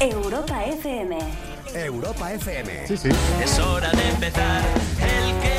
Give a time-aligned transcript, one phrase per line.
[0.00, 1.18] Europa FM.
[1.74, 2.86] Europa FM.
[2.86, 3.08] Sí, sí.
[3.42, 4.62] Es hora de empezar
[5.00, 5.56] el que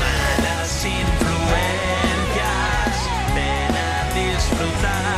[0.00, 2.96] malas influencias
[3.34, 5.17] ven a disfrutar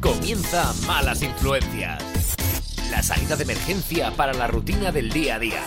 [0.00, 2.02] Comienza Malas Influencias.
[2.90, 5.62] La salida de emergencia para la rutina del día a día.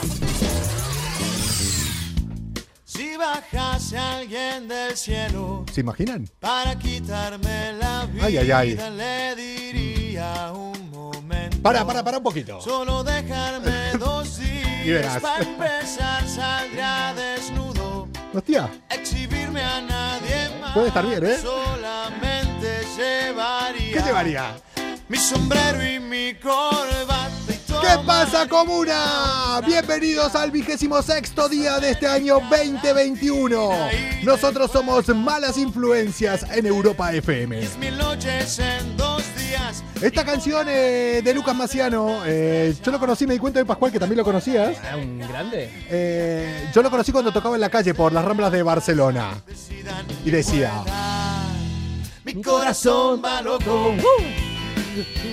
[2.83, 6.27] Si bajase alguien del cielo ¿Se imaginan?
[6.39, 8.77] para quitarme la vida, Ay, ay, ay.
[8.97, 11.57] le diría un momento.
[11.61, 12.59] Para, para, para un poquito.
[12.61, 14.27] Solo dejarme dos
[14.83, 15.21] Y verás.
[15.21, 18.69] para empezar saldría desnudo, Hostia.
[18.89, 20.73] exhibirme a nadie más.
[20.73, 21.37] Puede estar bien, ¿eh?
[21.41, 23.93] Solamente llevaría.
[23.93, 24.55] ¿Qué llevaría?
[25.07, 27.29] Mi sombrero y mi corbata.
[27.81, 29.59] ¿Qué pasa, comuna?
[29.65, 33.69] Bienvenidos al vigésimo sexto día de este año 2021.
[34.23, 37.61] Nosotros somos Malas Influencias en Europa FM.
[40.02, 43.91] Esta canción eh, de Lucas Maciano, eh, yo lo conocí, me di cuenta de Pascual
[43.91, 44.77] que también lo conocías.
[44.83, 45.69] Ah, un grande.
[45.89, 49.42] Eh, yo lo conocí cuando tocaba en la calle por las ramblas de Barcelona.
[50.25, 50.83] Y decía,
[52.23, 53.95] Mi corazón va loco.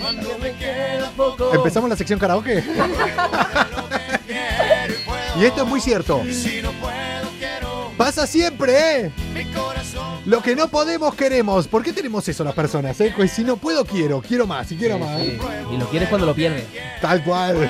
[0.00, 1.52] Cuando me queda poco.
[1.54, 2.62] ¿empezamos la sección karaoke?
[5.36, 6.22] y esto es muy cierto.
[6.30, 7.17] Si no puedo.
[7.98, 9.12] Pasa siempre, ¿eh?
[9.34, 10.20] Mi corazón.
[10.24, 11.66] Lo que no podemos, queremos.
[11.66, 12.98] ¿Por qué tenemos eso las personas?
[13.00, 13.12] Eh?
[13.16, 14.22] Pues si no puedo, quiero.
[14.22, 15.20] Quiero más y quiero más.
[15.20, 16.64] Y lo quieres cuando lo pierdes.
[17.02, 17.68] Tal cual.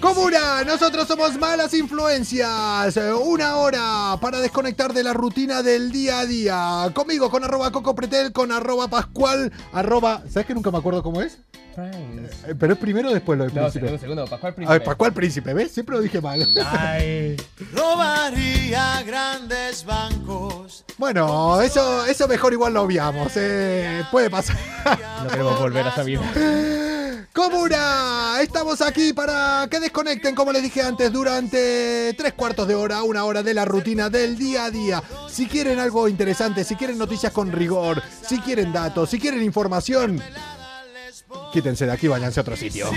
[0.00, 2.96] Comuna, nosotros somos malas influencias.
[2.96, 6.90] Eh, Una hora para desconectar de la rutina del día a día.
[6.94, 10.22] Conmigo, con arroba Coco Pretel, con arroba Pascual, arroba.
[10.30, 11.38] ¿Sabes que nunca me acuerdo cómo es?
[11.76, 13.80] Eh, Pero es primero o después lo de No, príncipe.
[13.86, 14.26] segundo, segundo.
[14.26, 14.78] Pascual A Príncipe.
[14.78, 15.70] ver, Pascual Príncipe, ¿ves?
[15.72, 16.46] Siempre lo dije mal.
[16.66, 17.36] Ay.
[17.74, 20.84] Robaría grandes bancos.
[20.98, 23.32] Bueno, eso, eso mejor igual lo obviamos.
[23.36, 24.56] eh, puede pasar.
[25.22, 26.22] No queremos volver a esa vida.
[27.32, 33.04] Comuna, estamos aquí para que desconecten, como les dije antes, durante tres cuartos de hora,
[33.04, 35.02] una hora de la rutina del día a día.
[35.28, 40.20] Si quieren algo interesante, si quieren noticias con rigor, si quieren datos, si quieren información,
[41.52, 42.90] quítense de aquí, váyanse a otro sitio.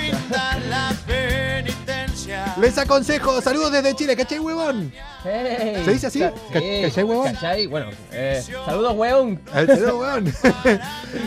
[2.59, 4.91] Les aconsejo, saludos desde Chile, ¿cachai, huevón?
[5.23, 5.81] Hey.
[5.85, 6.19] ¿Se dice así?
[6.19, 6.81] Ca- ¿Ca- sí.
[6.83, 7.33] cachai, huevón?
[7.33, 7.67] ¿Cachai?
[7.67, 9.41] Bueno, eh, saludos, weón.
[9.55, 10.33] El saludo, huevón.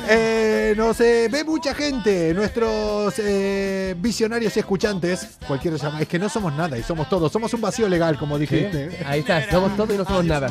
[0.08, 6.18] Eh, nos eh, ve mucha gente, nuestros eh, visionarios y escuchantes, cualquiera llama, es que
[6.18, 9.04] no somos nada y somos todos, somos un vacío legal, como dijiste.
[9.06, 10.50] Ahí está, somos todos y no somos nada.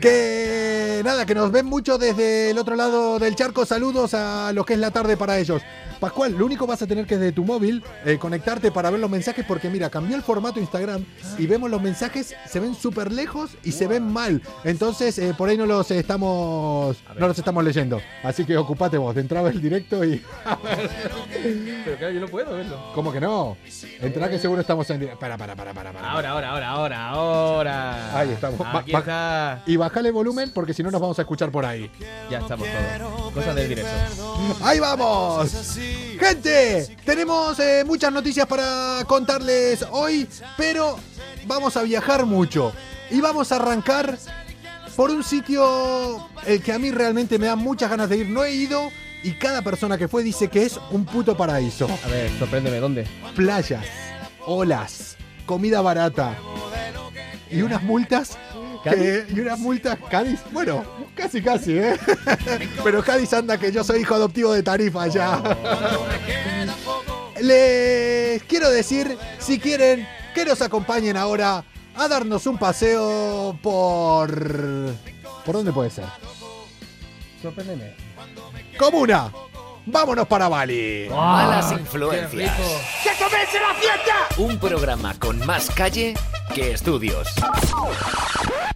[0.00, 3.64] Que nada, que nos ven mucho desde el otro lado del charco.
[3.66, 5.62] Saludos a lo que es la tarde para ellos.
[6.00, 9.08] Pascual, lo único vas a tener que desde tu móvil eh, conectarte para ver los
[9.10, 11.02] mensajes porque mira, cambió el formato Instagram
[11.38, 14.42] y vemos los mensajes, se ven súper lejos y se ven mal.
[14.62, 17.98] Entonces, eh, por ahí no los estamos no los estamos leyendo.
[18.22, 20.22] Así que ocupate vos de entrar el directo y...
[21.84, 22.92] Pero claro, yo no puedo verlo.
[22.94, 23.56] ¿Cómo que no?
[24.00, 25.18] Entrá que seguro estamos en directo.
[25.18, 26.10] Para, para, para, para, para.
[26.10, 28.18] Ahora, ahora, ahora, ahora, ahora.
[28.18, 28.60] Ahí estamos.
[28.74, 29.62] Aquí va- está.
[29.66, 31.90] Y bajale volumen porque si no nos vamos a escuchar por ahí.
[32.30, 33.32] Ya estamos todos.
[33.32, 34.36] Cosas del directo.
[34.62, 35.78] ¡Ahí vamos!
[36.18, 40.98] Gente, tenemos eh, muchas noticias para contarles hoy, pero
[41.46, 42.72] vamos a viajar mucho.
[43.10, 44.18] Y vamos a arrancar
[44.96, 48.28] por un sitio el que a mí realmente me da muchas ganas de ir.
[48.28, 48.90] No he ido
[49.22, 51.88] y cada persona que fue dice que es un puto paraíso.
[52.04, 53.06] A ver, sorpréndeme, ¿dónde?
[53.34, 53.84] Playas,
[54.46, 55.16] olas,
[55.46, 56.34] comida barata
[57.50, 58.38] y unas multas.
[58.84, 60.84] que- y unas multas, Cádiz, bueno,
[61.16, 61.98] casi casi, ¿eh?
[62.84, 65.42] Pero Cádiz anda que yo soy hijo adoptivo de Tarifa ya.
[67.40, 74.30] Les quiero decir, si quieren, que nos acompañen ahora a darnos un paseo por...
[75.44, 76.04] ¿Por dónde puede ser?
[77.42, 77.94] Sorpréndeme.
[78.78, 79.30] Comuna,
[79.86, 81.06] vámonos para Bali.
[81.10, 82.32] Malas Qué Influencias.
[82.58, 82.62] rico.
[84.38, 86.14] Un programa con más calle
[86.54, 87.28] que estudios.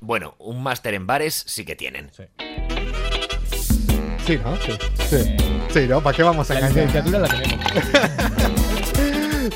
[0.00, 2.10] Bueno, un máster en bares sí que tienen.
[4.26, 4.56] Sí, ¿no?
[4.56, 4.78] Sí,
[5.08, 5.36] sí.
[5.72, 6.00] Sí, ¿no?
[6.02, 6.86] ¿Para qué vamos a La engañar?
[6.86, 7.64] licenciatura la tenemos.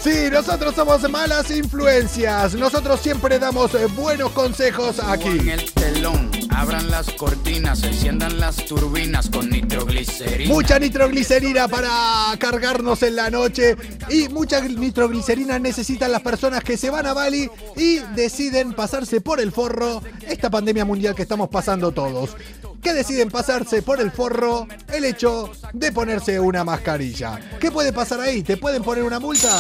[0.05, 2.55] Sí, nosotros somos malas influencias.
[2.55, 5.29] Nosotros siempre damos eh, buenos consejos aquí.
[5.29, 10.53] en el telón, abran las cortinas, enciendan las turbinas con nitroglicerina.
[10.53, 13.77] Mucha nitroglicerina para cargarnos en la noche
[14.09, 19.41] y mucha nitroglicerina necesitan las personas que se van a Bali y deciden pasarse por
[19.41, 22.37] el forro esta pandemia mundial que estamos pasando todos.
[22.81, 27.41] Que deciden pasarse por el forro el hecho de ponerse una mascarilla.
[27.59, 28.43] ¿Qué puede pasar ahí?
[28.43, 29.59] ¿Te pueden poner una multa?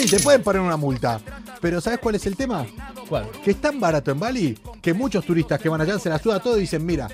[0.00, 1.20] Sí, te pueden poner una multa.
[1.60, 2.66] Pero ¿sabes cuál es el tema?
[3.06, 3.28] ¿Cuál?
[3.44, 6.40] que es tan barato en Bali que muchos turistas que van allá se la suda
[6.40, 7.08] todo y dicen, mira,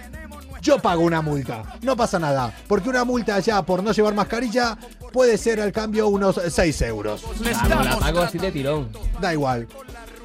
[0.63, 4.79] yo pago una multa, no pasa nada, porque una multa allá por no llevar mascarilla
[5.13, 7.23] puede ser al cambio unos 6 euros.
[7.69, 8.89] Vamos, la pago así de tirón.
[9.21, 9.67] Da igual.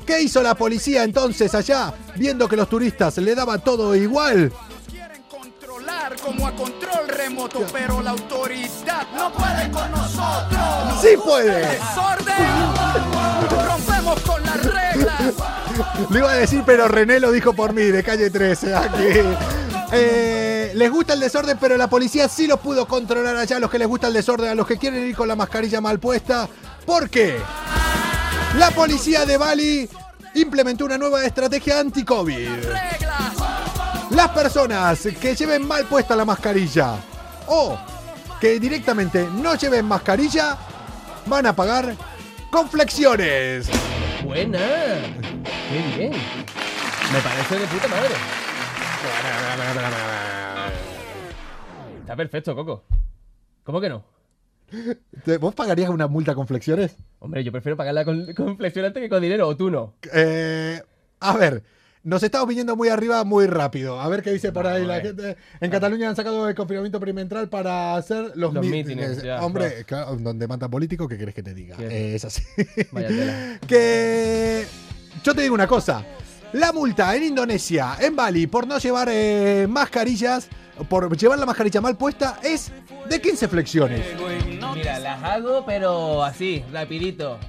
[0.06, 4.52] ¿Qué hizo la policía entonces allá, viendo que los turistas le daba todo igual?
[6.24, 11.01] Como a control remoto, pero la autoridad no puede con nosotros.
[11.01, 11.59] ¡Sí puede!
[11.59, 12.36] Desorden,
[13.68, 15.21] rompemos con las reglas.
[16.09, 19.03] Le iba a decir, pero René lo dijo por mí, de calle 13, aquí.
[19.94, 23.69] Eh, les gusta el desorden, pero la policía sí los pudo controlar allá, a los
[23.69, 26.48] que les gusta el desorden, a los que quieren ir con la mascarilla mal puesta.
[26.86, 27.38] ¿Por qué?
[28.57, 29.89] La policía de Bali
[30.36, 32.50] implementó una nueva estrategia anti-COVID.
[34.16, 36.96] Las personas que lleven mal puesta la mascarilla
[37.48, 37.78] o
[38.40, 40.58] que directamente no lleven mascarilla
[41.25, 41.96] van a pagar
[42.52, 43.69] con flexiones.
[44.24, 44.60] Buena.
[45.69, 46.12] Qué bien.
[46.12, 48.13] Me parece de puta madre.
[52.00, 52.84] Está perfecto, Coco.
[53.63, 54.04] ¿Cómo que no?
[55.25, 56.96] ¿Te- ¿Vos pagarías una multa con flexiones?
[57.19, 59.94] Hombre, yo prefiero pagarla con, con flexión antes que con dinero, o tú no.
[60.13, 60.81] Eh,
[61.19, 61.63] a ver,
[62.03, 64.00] nos estamos viniendo muy arriba muy rápido.
[64.00, 65.38] A ver qué dice por ahí la gente.
[65.59, 69.21] En Cataluña han sacado el confinamiento perimetral para hacer los, Los mítines.
[69.21, 71.77] ya, Hombre, claro, donde matan políticos, ¿qué querés que te diga?
[71.80, 72.44] Eh, es así.
[73.68, 74.65] Que
[75.24, 76.03] yo te digo una cosa.
[76.53, 80.50] La multa en Indonesia, en Bali, por no llevar eh, mascarillas,
[80.89, 82.71] por llevar la mascarilla mal puesta, es
[83.09, 84.06] de 15 flexiones.
[84.75, 87.39] Mira, las hago, pero así, rapidito.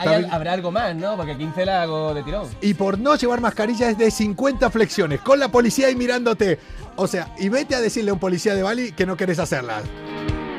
[0.00, 1.16] Hay habrá algo más, ¿no?
[1.16, 2.48] Porque 15 la hago de tirón.
[2.60, 6.58] Y por no llevar mascarilla es de 50 flexiones, con la policía ahí mirándote.
[6.96, 9.82] O sea, y vete a decirle a un policía de Bali que no querés hacerlas.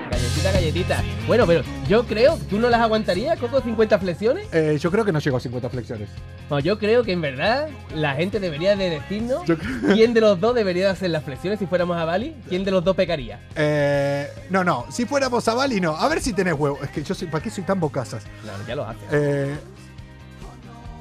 [0.10, 1.04] Galletita, galletita.
[1.28, 4.48] Bueno, pero yo creo, ¿tú no las aguantarías, Coco, 50 flexiones?
[4.52, 6.10] Eh, yo creo que no llego a 50 flexiones.
[6.50, 9.56] No, yo creo que en verdad la gente debería de decirnos Yo
[9.94, 12.72] quién de los dos debería de hacer las flexiones si fuéramos a Bali, quién de
[12.72, 13.40] los dos pecaría.
[13.56, 15.96] Eh, no, no, si fuéramos a Bali, no.
[15.96, 16.80] A ver si tenés huevo.
[16.82, 18.24] Es que yo soy, ¿para qué soy tan bocazas?
[18.46, 19.00] No, ya lo hace.
[19.12, 19.56] Eh,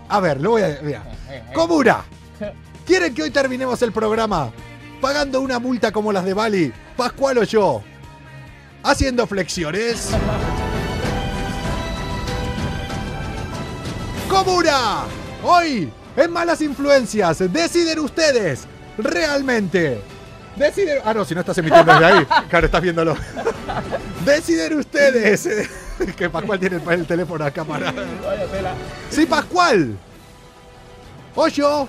[0.09, 0.79] a ver, lo voy a.
[0.83, 1.03] Mira.
[1.29, 1.53] Eh, eh.
[1.55, 2.05] Comura,
[2.87, 4.51] ¿quieren que hoy terminemos el programa
[5.01, 6.73] pagando una multa como las de Bali?
[6.97, 7.83] Pascual o yo.
[8.83, 10.11] Haciendo flexiones.
[14.29, 15.05] Comura,
[15.43, 18.67] hoy en Malas Influencias deciden ustedes
[18.99, 20.01] realmente.
[20.57, 20.99] Deciden.
[21.05, 22.27] Ah, no, si no estás emitiendo desde ahí.
[22.49, 23.17] Claro, estás viéndolo.
[24.25, 25.49] Deciden ustedes.
[26.17, 27.93] Que Pascual tiene el teléfono a cámara.
[29.11, 29.99] Si Pascual
[31.35, 31.89] o yo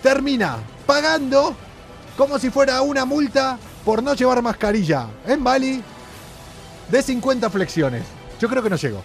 [0.00, 1.56] termina pagando
[2.16, 5.82] como si fuera una multa por no llevar mascarilla en Bali
[6.90, 8.02] de 50 flexiones.
[8.40, 9.02] Yo creo que no llego.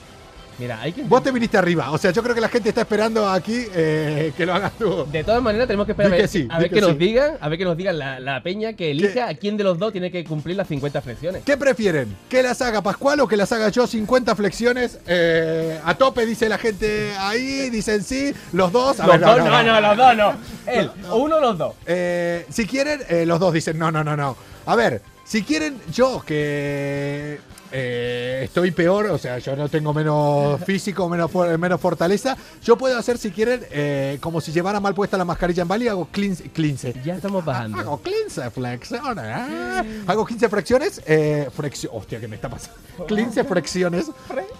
[0.59, 1.03] Mira, hay que...
[1.03, 1.89] Vos te viniste arriba.
[1.91, 5.07] O sea, yo creo que la gente está esperando aquí eh, que lo hagas tú.
[5.09, 6.81] De todas maneras tenemos que esperar a que ver, sí, a di ver que que,
[6.81, 6.97] nos sí.
[6.97, 9.79] digan, a ver que nos digan la, la peña que elija a quién de los
[9.79, 11.44] dos tiene que cumplir las 50 flexiones.
[11.45, 12.13] ¿Qué prefieren?
[12.27, 15.00] ¿Que las haga Pascual o que las haga yo 50 flexiones?
[15.07, 19.00] Eh, a tope dice la gente ahí, dicen sí, los dos.
[19.00, 20.34] A Los ver, dos, no, no, los dos no.
[20.72, 21.75] Él, o uno o los dos.
[21.86, 24.36] Eh, si quieren, los dos dicen no, no, no, no.
[24.65, 27.39] A ver, si quieren, yo que
[27.71, 32.97] eh, estoy peor, o sea, yo no tengo menos físico, menos, menos fortaleza, yo puedo
[32.97, 36.49] hacer, si quieren, eh, como si llevara mal puesta la mascarilla en Bali, hago cleanse.
[36.49, 36.93] cleanse.
[37.03, 37.79] Ya estamos bajando.
[37.79, 39.03] Hago 15 flexiones.
[39.17, 39.83] ah.
[40.07, 41.01] Hago 15 flexiones.
[41.05, 42.77] Eh, flexio- Hostia, ¿qué me está pasando?
[43.07, 44.11] 15 flexiones.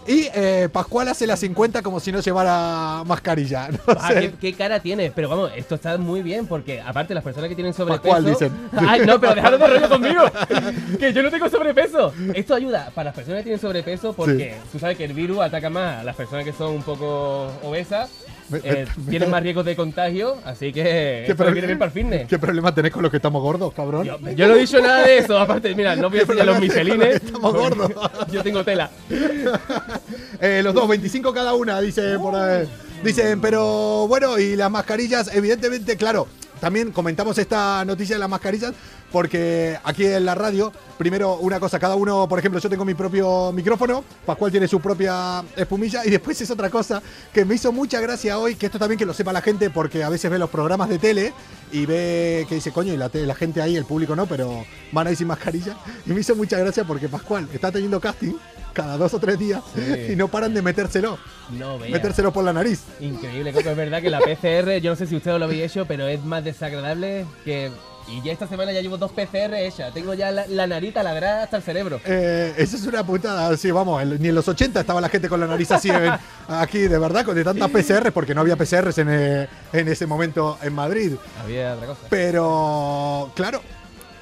[0.08, 3.70] Y eh, Pascual hace las 50 como si no llevara mascarilla.
[3.88, 4.10] No Ah.
[4.14, 5.12] ¿qué, qué cara tienes?
[5.16, 8.02] Pero vamos, esto está muy bien porque aparte las personas que tienen sobrepeso...
[8.14, 8.52] Pascual, dicen.
[8.78, 10.22] Ay, no, pero dejadlo de rollo conmigo.
[11.00, 12.14] Que yo no tengo sobrepeso.
[12.34, 15.70] Esto ayuda para las personas que tienen sobrepeso porque tú sabes que el virus ataca
[15.70, 18.10] más a las personas que son un poco obesas.
[18.50, 21.94] Me- eh, me- tienen más riesgos de contagio, así que ¿Qué, viene bien para el
[21.94, 22.28] fitness.
[22.28, 24.06] ¿Qué problema tenés con los que estamos gordos, cabrón?
[24.06, 26.46] Yo, yo no he dicho nada de eso, aparte, mira, no voy a ¿Qué enseñar
[26.48, 27.92] los que Estamos gordos.
[28.34, 28.90] Yo tengo tela.
[30.42, 32.68] Eh, los dos, 25 cada una, dice por ahí.
[33.04, 36.28] Dicen, pero bueno, y las mascarillas, evidentemente, claro,
[36.60, 38.74] también comentamos esta noticia de las mascarillas
[39.12, 42.94] porque aquí en la radio, primero una cosa, cada uno, por ejemplo, yo tengo mi
[42.94, 47.02] propio micrófono, Pascual tiene su propia espumilla y después es otra cosa
[47.34, 50.04] que me hizo mucha gracia hoy, que esto también que lo sepa la gente porque
[50.04, 51.34] a veces ve los programas de tele
[51.72, 54.64] y ve que dice, coño, y la, te- la gente ahí, el público no, pero
[54.92, 55.76] van ahí sin mascarilla.
[56.06, 58.34] Y me hizo mucha gracia porque Pascual está teniendo casting
[58.82, 60.14] cada dos o tres días Sí.
[60.14, 61.18] y no paran de metérselo,
[61.52, 61.92] No, vea.
[61.92, 62.82] metérselo por la nariz.
[63.00, 63.70] Increíble, Coco.
[63.70, 66.24] Es verdad que la PCR, yo no sé si ustedes lo habéis hecho, pero es
[66.24, 67.72] más desagradable que.
[68.12, 69.94] Y ya esta semana ya llevo dos PCR hechas.
[69.94, 72.02] Tengo ya la, la nariz taladrada hasta el cerebro.
[72.06, 73.56] Eh, eso es una putada.
[73.56, 76.14] Sí, vamos, el- ni en los 80 estaba la gente con la nariz así en-
[76.48, 80.08] aquí, de verdad, con de tantas PCR, porque no había PCRs en, eh, en ese
[80.08, 81.14] momento en Madrid.
[81.44, 82.00] Había otra cosa.
[82.10, 83.62] Pero, claro,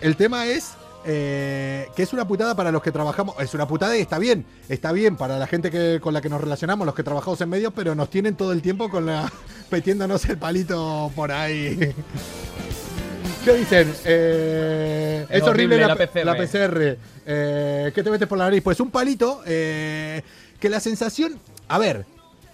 [0.02, 0.72] el tema es
[1.10, 3.36] eh, que es una putada para los que trabajamos.
[3.40, 4.46] Es una putada y está bien.
[4.70, 7.50] Está bien para la gente que, con la que nos relacionamos, los que trabajamos en
[7.50, 9.32] medios, pero nos tienen todo el tiempo con la
[9.72, 11.94] metiéndonos el palito por ahí.
[13.46, 13.94] ¿Qué dicen?
[14.04, 16.26] Eh, es, Es horrible, horrible la, la P- PCR.
[16.26, 16.98] la PCR.
[17.26, 18.62] Eh, ¿Qué te metes por la nariz?
[18.62, 20.22] Pues un palito eh,
[20.60, 21.40] que la sensación...
[21.70, 22.06] A ver,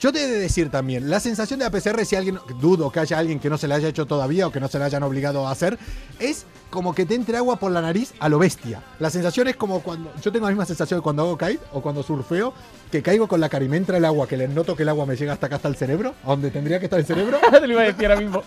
[0.03, 2.99] yo te he de decir también, la sensación de la PCR, si alguien, dudo que
[2.99, 5.01] haya alguien que no se la haya hecho todavía o que no se la hayan
[5.03, 5.79] obligado a hacer,
[6.19, 8.83] es como que te entre agua por la nariz a lo bestia.
[8.99, 11.81] La sensación es como cuando, yo tengo la misma sensación de cuando hago kite o
[11.81, 12.53] cuando surfeo,
[12.91, 14.89] que caigo con la cara y me entra el agua, que le noto que el
[14.89, 17.39] agua me llega hasta acá, hasta el cerebro, a donde tendría que estar el cerebro.
[17.51, 18.43] Te lo iba a decir ahora mismo.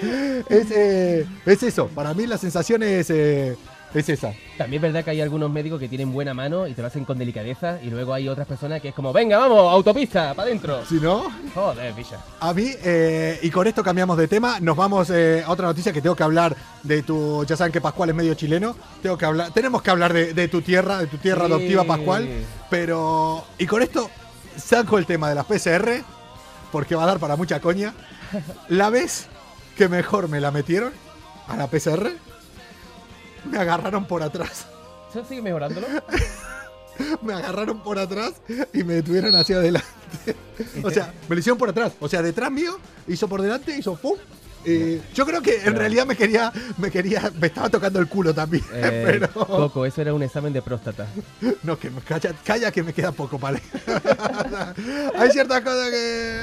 [0.48, 3.54] es, eh, es eso, para mí la sensación es, eh,
[3.98, 4.32] es esa.
[4.56, 7.04] También es verdad que hay algunos médicos que tienen buena mano y te lo hacen
[7.04, 7.78] con delicadeza.
[7.82, 10.84] Y luego hay otras personas que es como, venga, vamos, autopista, para adentro.
[10.86, 12.18] Si no, Joder, picha.
[12.40, 15.92] A mí, eh, y con esto cambiamos de tema, nos vamos eh, a otra noticia
[15.92, 19.24] que tengo que hablar de tu, ya saben que Pascual es medio chileno, tengo que
[19.24, 21.52] hablar, tenemos que hablar de, de tu tierra, de tu tierra Sí.
[21.52, 22.28] adoptiva Pascual,
[22.68, 24.10] pero, y con esto
[24.56, 26.02] saco el tema de las PCR,
[26.70, 27.92] porque va a dar para mucha coña.
[28.68, 29.26] La vez
[29.76, 30.92] que mejor me la metieron
[31.48, 32.12] a la PCR,
[33.44, 34.66] me agarraron por atrás.
[35.10, 35.86] ¿Eso sigue mejorándolo?
[37.22, 38.34] Me agarraron por atrás
[38.74, 39.88] y me detuvieron hacia adelante.
[40.82, 41.92] O sea, me lo hicieron por atrás.
[41.98, 42.78] O sea, detrás mío,
[43.08, 44.18] hizo por delante, hizo pum.
[44.66, 48.34] Y yo creo que en realidad me quería, me quería, me estaba tocando el culo
[48.34, 48.62] también.
[48.74, 51.06] Eh, pero Coco, eso era un examen de próstata.
[51.62, 53.62] no, que me calla, calla que me queda poco, vale.
[55.16, 56.40] Hay ciertas cosas que.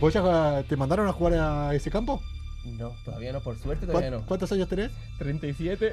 [0.00, 2.22] ¿Vos ya te mandaron a jugar a ese campo?
[2.64, 4.26] No, todavía no, por suerte ¿Cuán- todavía no.
[4.26, 4.90] ¿Cuántos años tenés?
[5.18, 5.92] 37,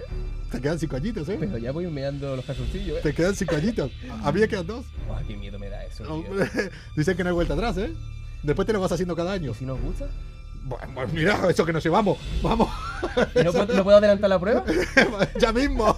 [0.51, 1.37] Te quedan cinco añitos, ¿eh?
[1.39, 3.01] pero ya voy meando los calzoncillos, ¿eh?
[3.03, 3.91] Te quedan cinco añitos.
[4.23, 4.85] A mí me quedan dos.
[5.27, 6.03] Qué miedo me da eso.
[6.11, 6.49] Hombre,
[6.95, 7.93] Dicen que no hay vuelta atrás, ¿eh?
[8.43, 9.51] Después te lo vas haciendo cada año.
[9.51, 10.07] ¿Y si nos gusta?
[10.63, 12.17] Bueno, mira, eso que nos llevamos.
[12.41, 12.69] Vamos.
[13.35, 14.63] ¿Y no, puedo, no puedo adelantar la prueba?
[15.39, 15.97] ya mismo.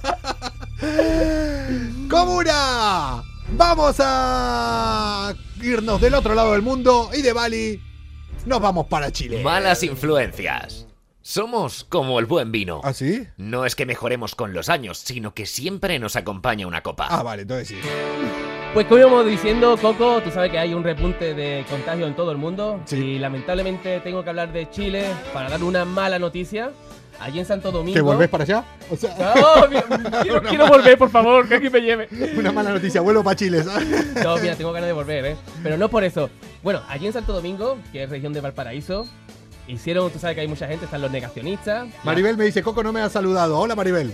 [2.10, 3.24] ¡Comuna!
[3.56, 7.82] Vamos a irnos del otro lado del mundo y de Bali
[8.46, 9.42] nos vamos para Chile.
[9.44, 10.88] Malas influencias.
[11.22, 12.82] Somos como el buen vino.
[12.84, 13.26] ¿Ah, sí?
[13.38, 17.08] No es que mejoremos con los años, sino que siempre nos acompaña una copa.
[17.10, 17.78] Ah, vale, entonces sí.
[18.74, 22.32] Pues como íbamos diciendo, Coco, tú sabes que hay un repunte de contagio en todo
[22.32, 22.82] el mundo.
[22.86, 22.98] Sí.
[22.98, 26.72] Y lamentablemente tengo que hablar de Chile para dar una mala noticia.
[27.24, 27.96] Allí en Santo Domingo.
[27.96, 28.66] ¿Que volvés para allá?
[28.92, 29.70] O sea, No,
[30.24, 32.10] quiero, quiero volver, por favor, que aquí me lleve.
[32.36, 33.64] una mala noticia, vuelvo para Chile.
[33.64, 33.88] ¿sabes?
[34.22, 35.36] No, mira, tengo ganas de volver, ¿eh?
[35.64, 36.30] Pero no por eso.
[36.62, 39.08] Bueno, allí en Santo Domingo, que es región de Valparaíso,
[39.70, 41.88] hicieron, tú sabes que hay mucha gente, están los negacionistas.
[42.04, 43.58] Maribel me dice, Coco no me ha saludado.
[43.58, 44.14] Hola Maribel.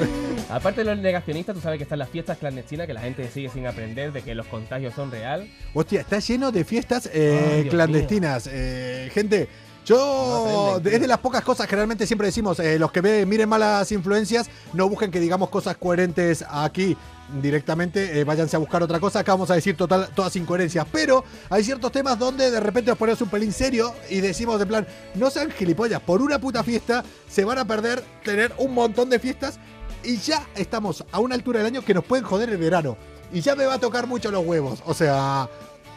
[0.50, 3.48] Aparte de los negacionistas, tú sabes que están las fiestas clandestinas, que la gente sigue
[3.48, 5.48] sin aprender de que los contagios son real.
[5.72, 8.48] Hostia, está lleno de fiestas eh, Ay, clandestinas.
[8.52, 9.48] Eh, gente,
[9.90, 13.48] yo es de las pocas cosas que realmente siempre decimos, eh, los que ve, miren
[13.48, 16.96] malas influencias, no busquen que digamos cosas coherentes aquí
[17.42, 21.24] directamente, eh, váyanse a buscar otra cosa, acá vamos a decir total, todas incoherencias, pero
[21.48, 24.86] hay ciertos temas donde de repente nos ponemos un pelín serio y decimos de plan,
[25.16, 29.18] no sean gilipollas, por una puta fiesta se van a perder tener un montón de
[29.18, 29.58] fiestas
[30.04, 32.96] y ya estamos a una altura del año que nos pueden joder el verano.
[33.32, 34.82] Y ya me va a tocar mucho los huevos.
[34.86, 35.48] O sea,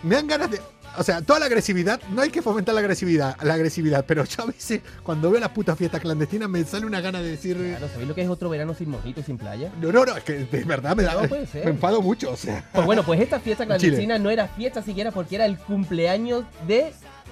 [0.03, 0.59] me dan ganas de.
[0.97, 4.43] O sea, toda la agresividad, no hay que fomentar la agresividad, la agresividad, pero yo
[4.43, 7.57] a veces cuando veo las putas fiestas clandestinas me sale una gana de decir.
[7.57, 9.71] Claro, ¿sabéis lo que es otro verano sin mojito y sin playa?
[9.81, 11.13] No, no, no, es que de verdad me da.
[11.21, 11.65] No puede ser.
[11.65, 12.63] Me enfado mucho, o sea.
[12.73, 13.77] Pues bueno, pues esta fiesta Chile.
[13.79, 16.91] clandestina no era fiesta siquiera porque era el cumpleaños de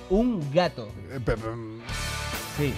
[0.09, 0.89] un gato.
[1.11, 1.35] eh, pe-
[2.57, 2.73] Sí.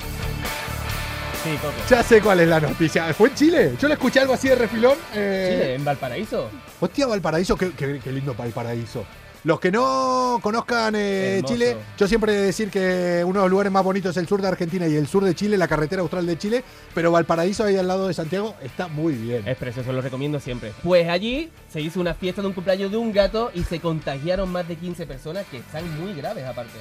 [1.43, 1.73] Sí, Coco.
[1.89, 3.13] Ya sé cuál es la noticia.
[3.13, 3.73] ¿Fue en Chile?
[3.79, 4.97] Yo le escuché algo así de refilón.
[5.13, 6.49] eh, Chile, en Valparaíso.
[6.79, 9.03] Hostia, Valparaíso, qué, qué- qué lindo Valparaíso.
[9.43, 11.41] Los que no conozcan eh.
[11.43, 14.27] Chile, yo siempre he de decir que uno de los lugares más bonitos es el
[14.27, 16.63] sur de Argentina y el sur de Chile, la carretera austral de Chile,
[16.95, 19.45] pero Valparaíso ahí al lado de Santiago está muy bien.
[19.45, 20.71] Es precioso, lo recomiendo siempre.
[20.81, 24.49] Pues allí se hizo una fiesta de un cumpleaños de un gato y se contagiaron
[24.49, 26.79] más de 15 personas que están muy graves aparte.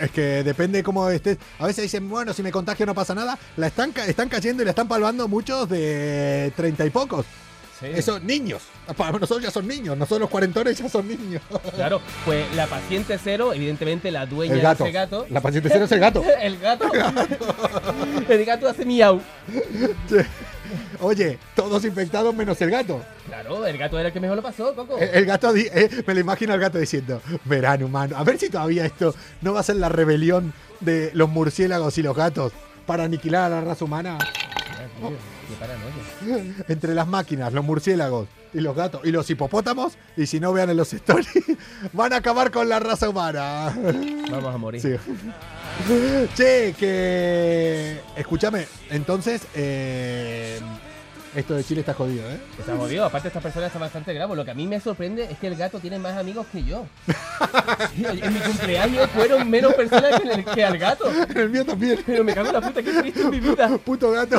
[0.00, 1.38] Es que depende cómo estés.
[1.60, 3.38] A veces dicen, bueno, si me contagio no pasa nada.
[3.56, 7.24] La están, están cayendo y la están palmando muchos de treinta y pocos.
[7.92, 7.98] Sí.
[7.98, 8.62] Esos niños.
[8.96, 9.96] Para nosotros ya son niños.
[9.96, 11.42] Nosotros los cuarentones ya son niños.
[11.74, 14.84] Claro, pues la paciente cero, evidentemente la dueña El gato.
[14.84, 15.26] de ese gato.
[15.30, 16.24] La paciente cero es el gato.
[16.40, 16.84] el gato.
[18.28, 19.20] el gato hace miau.
[21.00, 23.02] Oye, todos infectados menos el gato.
[23.26, 24.98] Claro, el gato era el que mejor lo pasó, Coco.
[24.98, 28.16] El, el gato, eh, me lo imagino al gato diciendo, verano humano.
[28.16, 32.02] A ver si todavía esto no va a ser la rebelión de los murciélagos y
[32.02, 32.52] los gatos
[32.86, 34.18] para aniquilar a la raza humana.
[35.48, 36.64] Qué paranoia.
[36.68, 40.70] Entre las máquinas, los murciélagos y los gatos y los hipopótamos, y si no vean
[40.70, 41.28] en los stories,
[41.92, 43.74] van a acabar con la raza humana.
[44.30, 44.80] Vamos a morir.
[44.80, 44.94] Sí.
[46.36, 48.00] Che, que.
[48.16, 50.60] Escúchame, entonces, eh,
[51.34, 52.38] esto de Chile está jodido, ¿eh?
[52.58, 54.34] Está jodido, aparte esta persona está bastante grave.
[54.36, 56.86] Lo que a mí me sorprende es que el gato tiene más amigos que yo.
[57.94, 61.10] Sí, en mi cumpleaños fueron menos personas que, el- que al gato.
[61.34, 61.98] El mío también.
[62.06, 63.68] Pero me cago en la puta, qué triste es mi vida.
[63.84, 64.36] Puto gato.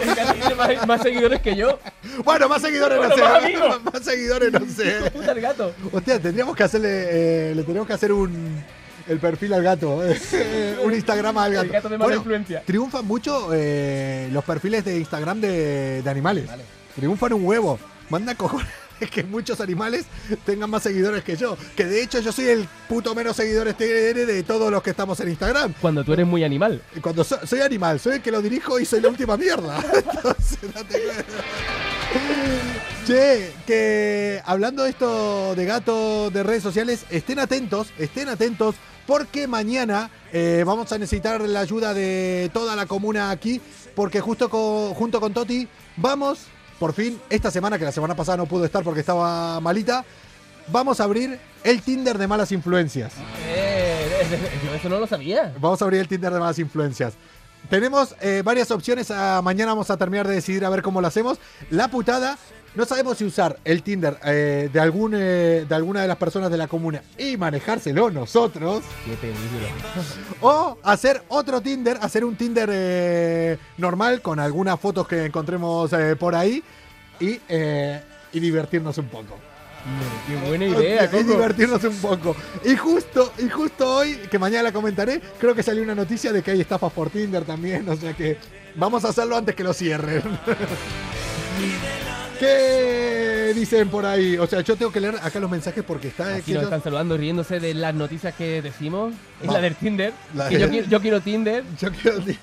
[0.00, 1.78] El gato tiene más, más seguidores que yo.
[2.24, 3.22] Bueno, más seguidores no sé.
[3.22, 3.80] más amigos.
[3.92, 5.10] Más seguidores no sé.
[5.12, 5.72] Puta el gato.
[5.92, 6.88] Hostia, tendríamos que hacerle.
[6.90, 8.62] eh, le tendríamos que hacer un.
[9.06, 10.00] El perfil al gato.
[10.84, 11.64] un Instagram al gato.
[11.66, 12.62] El gato de mala influencia.
[12.64, 16.46] Triunfan mucho eh, los perfiles de Instagram de, de animales.
[16.46, 16.64] Vale.
[16.96, 17.78] Triunfan un huevo.
[18.10, 18.68] Manda cojones
[19.10, 20.06] que muchos animales
[20.44, 21.56] tengan más seguidores que yo.
[21.76, 25.18] Que de hecho yo soy el puto menos seguidores TN de todos los que estamos
[25.20, 25.74] en Instagram.
[25.80, 26.80] Cuando tú eres muy animal.
[27.02, 29.78] Cuando so- soy animal, soy el que lo dirijo y soy la última mierda.
[29.94, 31.24] Entonces, date cuenta.
[33.06, 39.46] Che, que hablando de esto de gato de redes sociales, estén atentos, estén atentos, porque
[39.46, 43.60] mañana eh, vamos a necesitar la ayuda de toda la comuna aquí,
[43.94, 45.68] porque justo co- junto con Toti
[45.98, 46.46] vamos,
[46.78, 50.02] por fin, esta semana, que la semana pasada no pudo estar porque estaba malita,
[50.68, 53.12] vamos a abrir el Tinder de malas influencias.
[53.46, 55.52] Eh, yo eso no lo sabía.
[55.60, 57.12] Vamos a abrir el Tinder de malas influencias.
[57.68, 59.10] Tenemos eh, varias opciones.
[59.10, 61.38] ah, mañana vamos a terminar de decidir a ver cómo lo hacemos.
[61.70, 62.36] La putada,
[62.74, 66.50] no sabemos si usar el Tinder eh, de, algún, eh, de alguna de las personas
[66.50, 68.82] de la comuna y manejárselo nosotros.
[69.04, 69.38] Qué peligro.
[70.40, 76.34] O hacer otro Tinder, hacer un Tinder eh, normal con algunas fotos que encontremos por
[76.34, 76.62] ahí
[77.20, 79.38] y, y divertirnos un poco.
[80.26, 81.22] Qué buena idea, y Coco.
[81.22, 82.36] divertirnos un poco.
[82.64, 86.42] Y justo, y justo hoy, que mañana la comentaré, creo que salió una noticia de
[86.42, 88.38] que hay estafas por Tinder también, o sea que
[88.74, 90.22] vamos a hacerlo antes que lo cierren.
[92.38, 94.36] ¿Qué dicen por ahí?
[94.38, 96.34] O sea, yo tengo que leer acá los mensajes porque está...
[96.36, 99.14] Aquí que nos yo- están saludando, riéndose de las noticias que decimos.
[99.42, 99.54] Es Va.
[99.54, 100.12] la del Tinder.
[100.34, 101.64] La que de- yo, quiero, yo quiero Tinder.
[101.80, 102.38] yo quiero decir-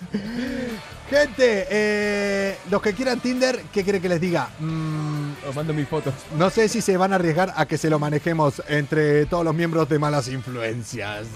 [1.10, 4.48] Gente, eh, los que quieran Tinder, ¿qué quiere que les diga?
[4.60, 6.14] Mm, Os mando mis fotos.
[6.38, 9.54] no sé si se van a arriesgar a que se lo manejemos entre todos los
[9.54, 11.28] miembros de Malas Influencias.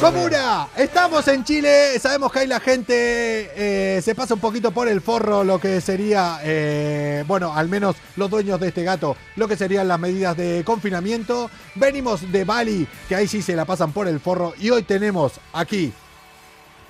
[0.00, 4.88] Comuna, estamos en Chile, sabemos que hay la gente, eh, se pasa un poquito por
[4.88, 9.46] el forro lo que sería, eh, bueno, al menos los dueños de este gato, lo
[9.46, 11.50] que serían las medidas de confinamiento.
[11.76, 15.34] Venimos de Bali, que ahí sí se la pasan por el forro, y hoy tenemos
[15.52, 15.92] aquí,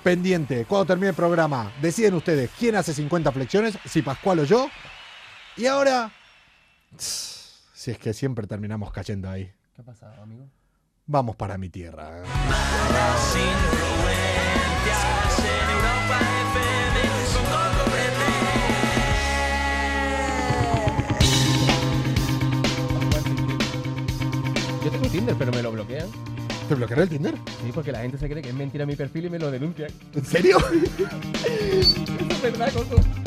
[0.01, 4.69] pendiente, cuando termine el programa, deciden ustedes quién hace 50 flexiones, si Pascual o yo.
[5.55, 6.11] Y ahora,
[6.97, 10.47] si es que siempre terminamos cayendo ahí, ¿Qué ha pasado, amigo?
[11.05, 12.23] Vamos para mi tierra.
[12.23, 13.33] Coco
[24.83, 26.07] Yo tengo Tinder, pero me lo bloquean.
[26.67, 27.35] ¿Te bloquearé el Tinder?
[27.63, 29.91] Sí, porque la gente se cree que es mentira mi perfil y me lo denuncian.
[30.13, 30.57] ¿En serio?
[31.45, 33.22] Eso es verdad, Coco.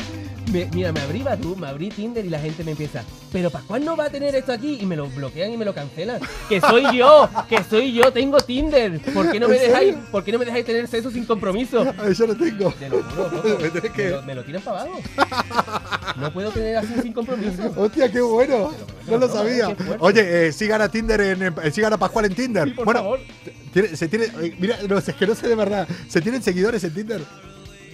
[0.51, 3.83] Me- mira, me abrí Badoo, me abrí Tinder y la gente me empieza, pero Pascual
[3.83, 6.19] no va a tener esto aquí y me lo bloquean y me lo cancelan.
[6.47, 8.99] Que soy yo, que soy yo, tengo Tinder.
[9.13, 11.83] ¿Por qué no me ¿En dejáis, por qué no me dejáis tener sexo sin compromiso?
[12.17, 12.71] Yo lo tengo.
[12.79, 13.57] Te lo juro, Coco.
[13.97, 14.99] Me lo, me lo tiran para abajo.
[16.17, 17.73] No puedo tener así sin compromiso.
[17.75, 18.71] Hostia, qué bueno.
[19.07, 19.75] No lo sabía.
[19.99, 22.65] Oye, eh, sigan a Tinder en, eh, sigan a Pascual en Tinder.
[22.69, 23.19] Sí, por bueno, favor.
[23.73, 25.87] tiene- se tiene, eh, mira, no, es que no sé de verdad.
[26.07, 27.21] ¿Se tienen seguidores en Tinder?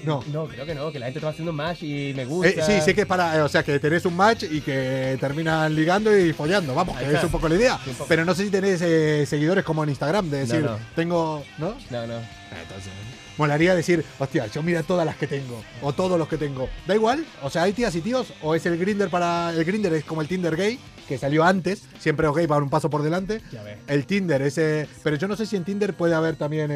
[0.05, 0.23] No.
[0.31, 2.65] No, creo que no, que la gente está haciendo match y me Eh, gusta.
[2.65, 5.73] sí, sé que es para, eh, o sea, que tenés un match y que terminan
[5.75, 7.79] ligando y follando, vamos, que es un poco la idea.
[7.83, 8.07] Sí, un poco.
[8.07, 10.77] Pero no sé si tenés eh, seguidores como en Instagram, de decir, no.
[10.95, 11.75] tengo, ¿no?
[11.89, 12.15] No, no.
[12.61, 12.91] Entonces,
[13.37, 16.69] molaría decir, hostia, yo mira todas las que tengo, o todos los que tengo.
[16.87, 19.51] Da igual, o sea, hay tías y tíos, o es el Grinder para.
[19.51, 22.89] El Grinder es como el Tinder gay, que salió antes, siempre ok para un paso
[22.89, 23.41] por delante.
[23.51, 23.77] Ya ves.
[23.87, 24.87] El Tinder, ese.
[25.03, 26.69] Pero yo no sé si en Tinder puede haber también.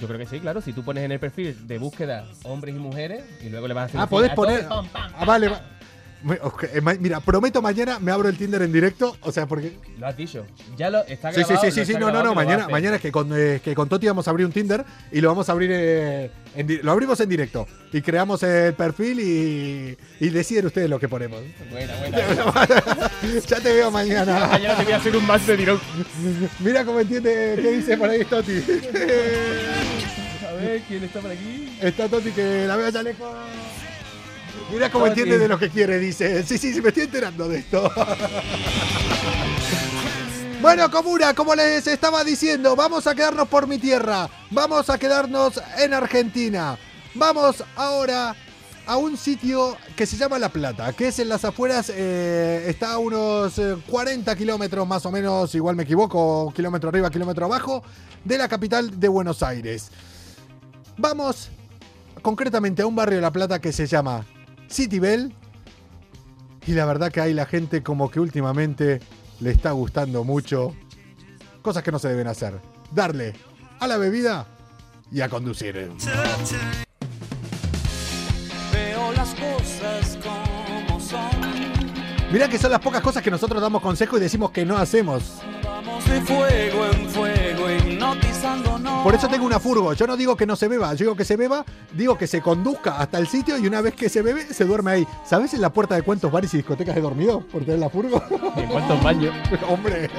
[0.00, 0.60] Yo creo que sí, claro.
[0.60, 3.82] Si tú pones en el perfil de búsqueda hombres y mujeres y luego le vas
[3.82, 4.00] a hacer.
[4.00, 4.66] Ah, todos, poner.
[4.68, 5.62] pam, pam, Ah, vale, va-
[6.72, 9.76] eh, Mira, prometo mañana me abro el Tinder en directo, o sea, porque.
[10.00, 10.44] Lo has dicho.
[10.76, 11.60] Ya lo está Sí, sí, grabado.
[11.60, 13.72] sí, lo sí, sí, está no, no, no, mañana, mañana es que con, eh, que
[13.76, 16.90] con Toti vamos a abrir un Tinder y lo vamos a abrir, eh, en lo
[16.90, 21.40] abrimos en directo y creamos el perfil y, y deciden ustedes lo que ponemos.
[21.70, 23.10] Buena, buena.
[23.46, 24.46] ya te veo mañana.
[24.52, 25.80] Mañana te voy a hacer un match de tirón.
[26.58, 28.60] Mira cómo entiende qué dice por ahí Toti.
[30.60, 31.78] Ver, ¿quién está por aquí?
[31.80, 33.28] Está Toti que la veo ya lejos.
[34.72, 35.20] Mira cómo Toti.
[35.20, 36.42] entiende de lo que quiere, dice.
[36.42, 37.90] Sí, sí, sí, me estoy enterando de esto.
[40.60, 44.28] Bueno, Comuna, como les estaba diciendo, vamos a quedarnos por mi tierra.
[44.50, 46.76] Vamos a quedarnos en Argentina.
[47.14, 48.34] Vamos ahora
[48.84, 52.94] a un sitio que se llama La Plata, que es en las afueras, eh, está
[52.94, 57.84] a unos eh, 40 kilómetros más o menos, igual me equivoco, kilómetro arriba, kilómetro abajo,
[58.24, 59.90] de la capital de Buenos Aires.
[60.98, 61.48] Vamos
[62.22, 64.26] concretamente a un barrio de La Plata que se llama
[64.68, 65.32] City Bell.
[66.66, 69.00] Y la verdad que ahí la gente como que últimamente
[69.40, 70.74] le está gustando mucho
[71.62, 72.60] cosas que no se deben hacer.
[72.90, 73.34] Darle
[73.78, 74.46] a la bebida
[75.12, 75.74] y a conducir.
[78.72, 81.30] Veo las cosas como son.
[82.32, 85.22] Mirá que son las pocas cosas que nosotros damos consejo y decimos que no hacemos.
[85.62, 87.27] Vamos de fuego en fuego.
[89.02, 89.92] Por eso tengo una furgo.
[89.94, 92.42] Yo no digo que no se beba, yo digo que se beba, digo que se
[92.42, 95.08] conduzca hasta el sitio y una vez que se bebe, se duerme ahí.
[95.24, 98.22] ¿Sabes en la puerta de cuántos bares y discotecas he dormido por tener la furgo?
[98.56, 99.34] ¿Y en cuántos baños?
[99.68, 100.10] Hombre.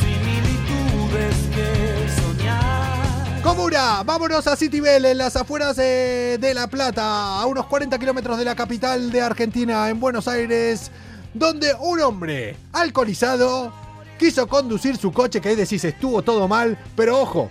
[0.00, 3.42] Similitudes que soñar.
[3.42, 8.36] Comuna, vámonos a Citibel, en las afueras eh, de La Plata, a unos 40 kilómetros
[8.36, 10.90] de la capital de Argentina, en Buenos Aires,
[11.34, 13.72] donde un hombre alcoholizado
[14.20, 17.48] quiso conducir su coche, que ahí decís estuvo todo mal, pero ojo,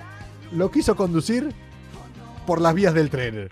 [0.51, 1.51] lo quiso conducir
[2.45, 3.49] por las vías del tren.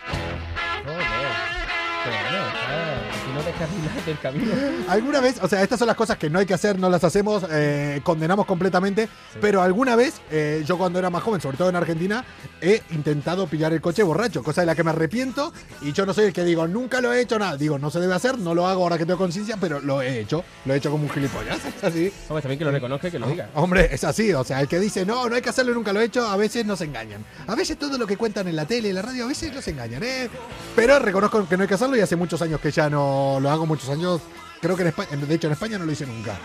[4.06, 4.52] Del camino.
[4.88, 7.02] ¿Alguna vez, o sea, estas son las cosas que no hay que hacer, no las
[7.04, 9.08] hacemos, eh, condenamos completamente,
[9.40, 12.24] pero alguna vez, eh, yo cuando era más joven, sobre todo en Argentina,
[12.60, 16.14] he intentado pillar el coche borracho, cosa de la que me arrepiento, y yo no
[16.14, 18.54] soy el que digo, nunca lo he hecho, nada, digo, no se debe hacer, no
[18.54, 21.10] lo hago ahora que tengo conciencia, pero lo he hecho, lo he hecho como un
[21.10, 22.12] gilipollas, es así.
[22.28, 23.50] Hombre, también que lo reconozca y que lo diga.
[23.54, 26.00] Hombre, es así, o sea, el que dice, no, no hay que hacerlo, nunca lo
[26.00, 27.24] he hecho, a veces nos engañan.
[27.46, 29.66] A veces todo lo que cuentan en la tele, en la radio, a veces nos
[29.68, 30.28] engañan, ¿eh?
[30.76, 33.47] Pero reconozco que no hay que hacerlo y hace muchos años que ya no lo
[33.50, 34.20] hago, muchos años,
[34.60, 36.36] creo que en España, de hecho en España no lo hice nunca.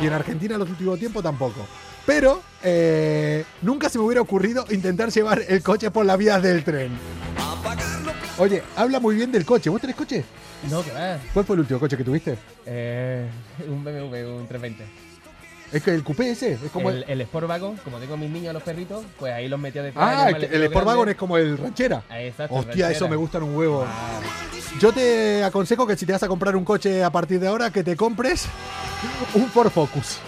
[0.00, 1.66] Y en Argentina en los últimos tiempos tampoco.
[2.04, 6.64] Pero eh, nunca se me hubiera ocurrido intentar llevar el coche por las vías del
[6.64, 6.92] tren.
[8.38, 9.70] Oye, habla muy bien del coche.
[9.70, 10.24] ¿Vos tenés coche?
[10.70, 11.18] No, que va.
[11.32, 12.38] ¿Cuál fue el último coche que tuviste?
[12.66, 13.28] Eh,
[13.68, 15.11] un BMW, un 320.
[15.72, 17.20] Es que el coupé ese, es como el, el...
[17.20, 20.28] el Sportwagon, como tengo a mis niños, los perritos, pues ahí los metía de Ah,
[20.28, 22.02] el, el Sportwagon es como el ranchera.
[22.10, 23.86] Exacto, Hostia, eso me gustan un huevo.
[24.78, 27.70] Yo te aconsejo que si te vas a comprar un coche a partir de ahora,
[27.70, 28.46] que te compres
[29.34, 30.18] un Ford Focus.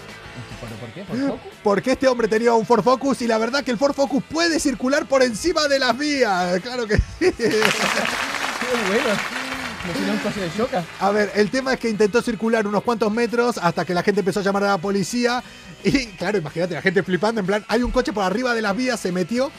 [0.61, 1.01] ¿Pero por qué?
[1.03, 1.39] ¿Por poco?
[1.63, 4.59] Porque este hombre tenía un Ford Focus y la verdad que el Ford Focus puede
[4.59, 6.59] circular por encima de las vías.
[6.61, 7.03] Claro que sí.
[7.37, 7.51] ¡Qué
[8.87, 9.44] bueno!
[10.99, 14.21] A ver, el tema es que intentó circular unos cuantos metros hasta que la gente
[14.21, 15.43] empezó a llamar a la policía.
[15.83, 18.75] Y claro, imagínate, la gente flipando, en plan, hay un coche por arriba de las
[18.75, 19.51] vías, se metió.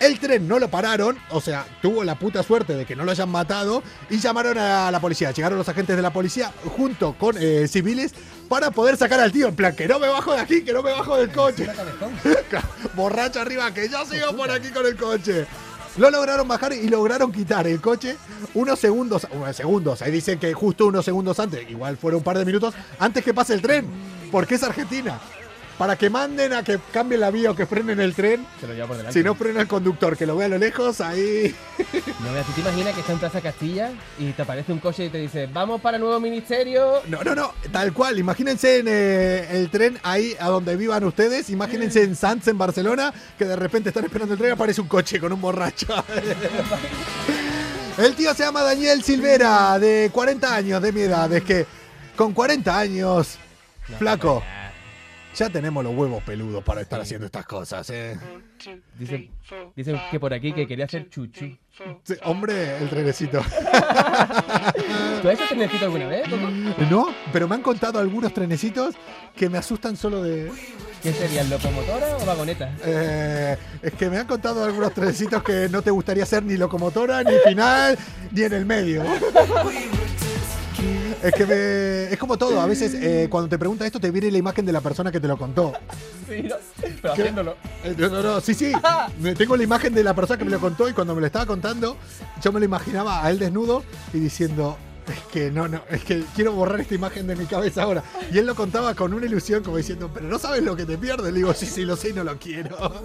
[0.00, 3.12] El tren no lo pararon, o sea, tuvo la puta suerte de que no lo
[3.12, 5.30] hayan matado y llamaron a la policía.
[5.30, 8.12] Llegaron los agentes de la policía junto con eh, civiles
[8.48, 9.46] para poder sacar al tío.
[9.46, 11.68] En plan, que no me bajo de aquí, que no me bajo del coche.
[12.94, 15.46] Borracho arriba, que yo sigo por aquí con el coche.
[15.98, 18.16] Lo lograron bajar y lograron quitar el coche
[18.54, 22.38] unos segundos, unos segundos, ahí dicen que justo unos segundos antes, igual fueron un par
[22.38, 23.86] de minutos, antes que pase el tren,
[24.30, 25.20] porque es Argentina.
[25.82, 28.72] Para que manden a que cambien la vía o que frenen el tren, Se lo
[28.72, 29.18] lleva por delante.
[29.18, 31.52] si no frena el conductor, que lo vea a lo lejos, ahí...
[32.20, 35.06] No, mira, ¿tú te imaginas que está en Plaza Castilla y te aparece un coche
[35.06, 37.02] y te dice, vamos para el nuevo ministerio?
[37.08, 38.16] No, no, no, tal cual.
[38.16, 41.50] Imagínense en eh, el tren ahí a donde vivan ustedes.
[41.50, 44.86] Imagínense en Sanz, en Barcelona, que de repente están esperando el tren y aparece un
[44.86, 45.88] coche con un borracho.
[47.98, 51.32] el tío se llama Daniel Silvera, de 40 años, de mi edad.
[51.32, 51.66] Es que
[52.14, 53.36] con 40 años,
[53.98, 54.44] flaco,
[55.34, 58.18] Ya tenemos los huevos peludos para estar haciendo estas cosas, ¿eh?
[58.98, 59.30] Dicen,
[59.74, 61.56] dicen que por aquí que quería hacer chuchu.
[62.04, 63.40] Sí, hombre, el trenecito.
[65.22, 66.24] ¿Tú has hecho trenecito alguna vez?
[66.90, 68.94] No, pero me han contado algunos trenecitos
[69.34, 70.52] que me asustan solo de...
[71.02, 72.76] ¿Qué serían, locomotora o vagoneta?
[72.84, 77.24] Eh, es que me han contado algunos trenecitos que no te gustaría ser ni locomotora,
[77.24, 77.98] ni final,
[78.30, 79.02] ni en el medio.
[81.22, 84.30] Es que me- es como todo, a veces eh, cuando te pregunta esto te viene
[84.30, 85.72] la imagen de la persona que te lo contó.
[86.28, 86.56] Sí, no,
[87.00, 87.56] pero haciéndolo.
[87.84, 88.72] Eh, No, no, no, sí, sí.
[89.20, 91.26] Me- Tengo la imagen de la persona que me lo contó y cuando me lo
[91.26, 91.96] estaba contando,
[92.42, 96.24] yo me lo imaginaba a él desnudo y diciendo, es que no, no, es que
[96.34, 98.02] quiero borrar esta imagen de mi cabeza ahora.
[98.32, 100.98] Y él lo contaba con una ilusión como diciendo, pero no sabes lo que te
[100.98, 101.32] pierdes.
[101.32, 102.76] Le digo, sí, sí, lo sé y no lo quiero.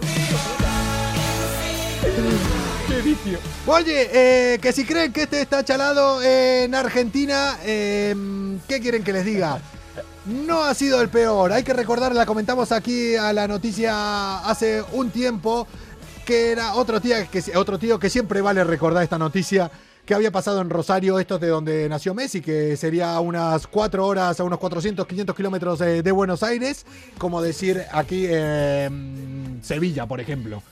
[3.67, 8.15] Oye, eh, que si creen que este está chalado en Argentina, eh,
[8.67, 9.59] ¿qué quieren que les diga?
[10.25, 11.53] No ha sido el peor.
[11.53, 15.67] Hay que recordar, la comentamos aquí a la noticia hace un tiempo,
[16.25, 19.71] que era otro tío que, otro tío que siempre vale recordar esta noticia
[20.07, 23.67] que había pasado en Rosario, esto es de donde nació Messi, que sería a unas
[23.67, 26.85] 4 horas, a unos 400, 500 kilómetros de, de Buenos Aires,
[27.17, 30.63] como decir aquí en Sevilla, por ejemplo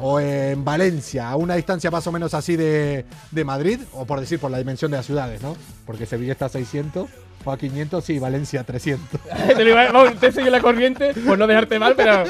[0.00, 4.20] o en Valencia, a una distancia más o menos así de, de Madrid, o por
[4.20, 5.54] decir por la dimensión de las ciudades, ¿no?
[5.84, 7.10] Porque Sevilla está a 600,
[7.44, 9.20] o a 500, sí, Valencia a 300.
[9.56, 12.24] te, lo iba- vamos, te sigue la corriente por no dejarte mal, pero.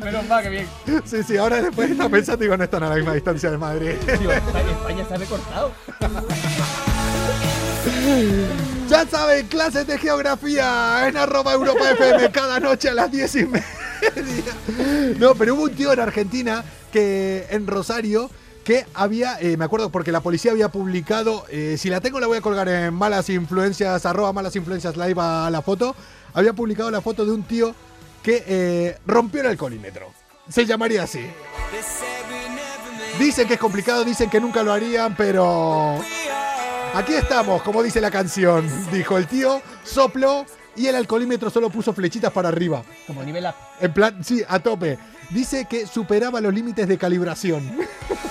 [0.00, 0.66] Pero va, que bien.
[1.04, 3.90] Sí, sí, ahora después está pensando, digo, no están a la misma distancia de Madrid.
[4.06, 5.72] España se ha recortado.
[8.88, 13.44] Ya saben, clases de geografía en arroba Europa FM cada noche a las 10 y
[13.46, 13.64] media.
[15.18, 18.30] No, pero hubo un tío en Argentina que en Rosario
[18.66, 22.26] que había, eh, me acuerdo porque la policía había publicado, eh, si la tengo la
[22.26, 25.94] voy a colgar en malas influencias, arroba malas influencias live a la foto,
[26.34, 27.76] había publicado la foto de un tío
[28.24, 30.12] que eh, rompió el alcoholímetro.
[30.48, 31.20] Se llamaría así.
[33.20, 36.00] Dicen que es complicado, dicen que nunca lo harían, pero...
[36.92, 41.92] Aquí estamos, como dice la canción, dijo el tío, sopló y el alcoholímetro solo puso
[41.92, 42.82] flechitas para arriba.
[43.06, 43.54] Como nivel up.
[43.80, 44.98] En plan, sí, a tope.
[45.30, 47.62] Dice que superaba los límites de calibración.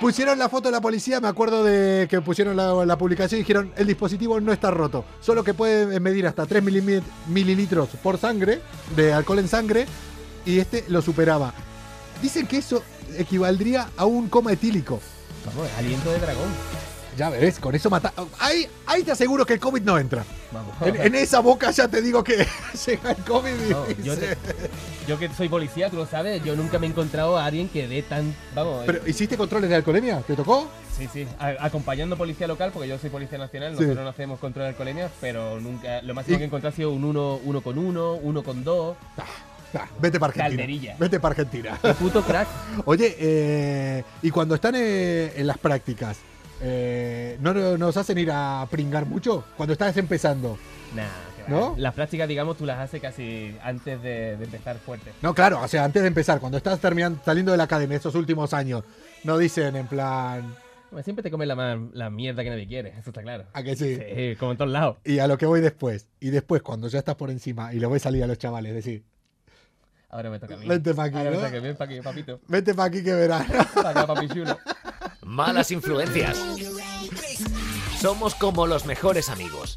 [0.00, 3.72] Pusieron la foto de la policía, me acuerdo de que pusieron la, publicación y dijeron,
[3.76, 8.60] el dispositivo no está roto, solo que puede medir hasta 3 milimi- mililitros por sangre,
[8.96, 9.86] de alcohol en sangre,
[10.44, 11.54] y este lo superaba.
[12.20, 12.82] Dicen que eso
[13.16, 15.00] equivaldría a un coma etílico.
[15.46, 16.48] Vamos, aliento de dragón.
[17.16, 18.12] Ya ves, con eso mata.
[18.38, 20.24] Ahí, ahí te aseguro que el COVID no entra.
[20.50, 20.74] Vamos.
[20.82, 22.46] En, en esa boca ya te digo que
[22.86, 24.36] llega el COVID y, No, yo, te-
[25.06, 27.86] yo que soy policía, tú lo sabes, yo nunca me he encontrado a alguien que
[27.86, 28.34] dé tan.
[28.54, 30.20] Vamos, Pero, ¿hiciste controles de alcoholemia?
[30.22, 30.68] ¿Te tocó?
[30.98, 33.82] sí, sí, a- acompañando policía local, porque yo soy policía nacional, Sí.
[33.82, 36.00] nosotros no hacemos control de alcoholemia, pero nunca.
[36.02, 38.64] Lo máximo Y- que he encontrado ha sido un uno, uno con uno, uno con
[38.64, 38.96] dos.
[39.74, 40.50] Ah, vete para Argentina.
[40.62, 40.96] Calderilla.
[40.98, 41.78] Vete para Argentina.
[41.80, 42.46] ¡Qué puto crack!
[42.84, 46.18] Oye, eh, y cuando están eh, en las prácticas,
[46.62, 49.44] eh, ¿no no- nos hacen ir a pringar mucho?
[49.56, 50.58] Cuando estás empezando.
[50.94, 51.02] Nah.
[51.48, 51.74] ¿No?
[51.76, 55.10] Las prácticas, digamos, tú las haces casi antes de, de empezar fuerte.
[55.22, 58.14] No, claro, o sea, antes de empezar, cuando estás terminando, saliendo de la academia estos
[58.14, 58.84] últimos años,
[59.24, 60.54] no dicen en plan,
[61.02, 63.44] Siempre te comes la, la mierda que nadie quiere, eso está claro.
[63.54, 63.96] ¿a que sí?
[63.96, 64.98] Sí, como en todos lados.
[65.04, 66.06] Y a lo que voy después.
[66.20, 69.02] Y después, cuando ya estás por encima y lo ves salir a los chavales, decir,
[70.10, 70.68] Ahora me toca a mí.
[70.68, 71.42] Vente pa' aquí, Ahora me ¿no?
[71.42, 72.40] toca a mí, pa' aquí, papito.
[72.46, 73.46] vete para aquí que verás.
[73.74, 74.56] Pa' acá, papi chulo.
[75.32, 76.38] Malas influencias.
[77.98, 79.76] Somos como los mejores amigos.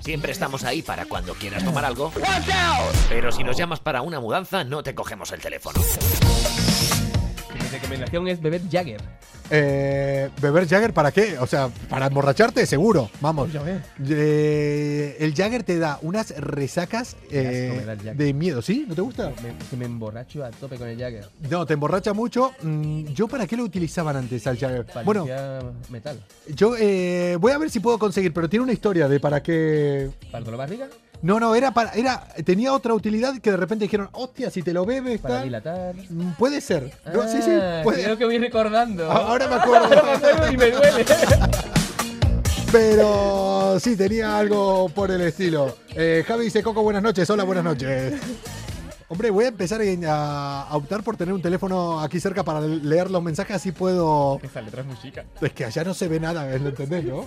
[0.00, 2.12] Siempre estamos ahí para cuando quieras tomar algo.
[3.08, 5.80] Pero si nos llamas para una mudanza, no te cogemos el teléfono.
[7.68, 9.00] Mi recomendación es beber Jagger.
[9.50, 11.38] Eh, ¿Beber Jagger para qué?
[11.38, 13.10] O sea, para emborracharte, seguro.
[13.20, 13.50] Vamos.
[13.52, 13.82] Ves.
[14.08, 18.86] Eh, el Jagger te da unas resacas eh, de miedo, ¿sí?
[18.88, 19.32] ¿No te gusta?
[19.42, 21.28] Me, que me emborracho a tope con el Jagger.
[21.50, 22.52] No, te emborracha mucho.
[22.62, 24.86] Mm, ¿Yo para qué lo utilizaban antes al Jagger?
[25.04, 25.26] Bueno,
[25.90, 26.18] metal.
[26.54, 30.10] yo eh, voy a ver si puedo conseguir, pero tiene una historia de para qué.
[30.30, 30.88] ¿Para de barriga?
[31.20, 31.90] No, no, era para.
[31.94, 35.44] Era, tenía otra utilidad que de repente dijeron, hostia, si te lo bebes, ¿Para tal".
[35.44, 35.94] dilatar?
[36.10, 36.92] Mm, Puede ser.
[37.12, 38.04] No, sí, sí, Ah, puede.
[38.04, 39.10] Creo que voy recordando.
[39.10, 40.12] Ahora me Ahora me acuerdo.
[40.28, 41.04] acuerdo y me duele.
[42.72, 45.76] Pero sí, tenía algo por el estilo.
[45.94, 47.28] Eh, Javi dice, Coco, buenas noches.
[47.30, 48.14] Hola, buenas noches.
[49.10, 53.22] Hombre, voy a empezar a, optar por tener un teléfono aquí cerca para leer los
[53.22, 54.38] mensajes, así puedo...
[54.42, 55.24] Esa letra es muy chica.
[55.40, 57.24] Es que allá no se ve nada, ¿lo entendés, no?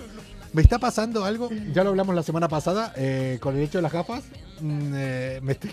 [0.52, 3.82] Me está pasando algo, ya lo hablamos la semana pasada, eh, con el hecho de
[3.82, 4.22] las gafas.
[4.60, 5.72] mm, eh, me estoy-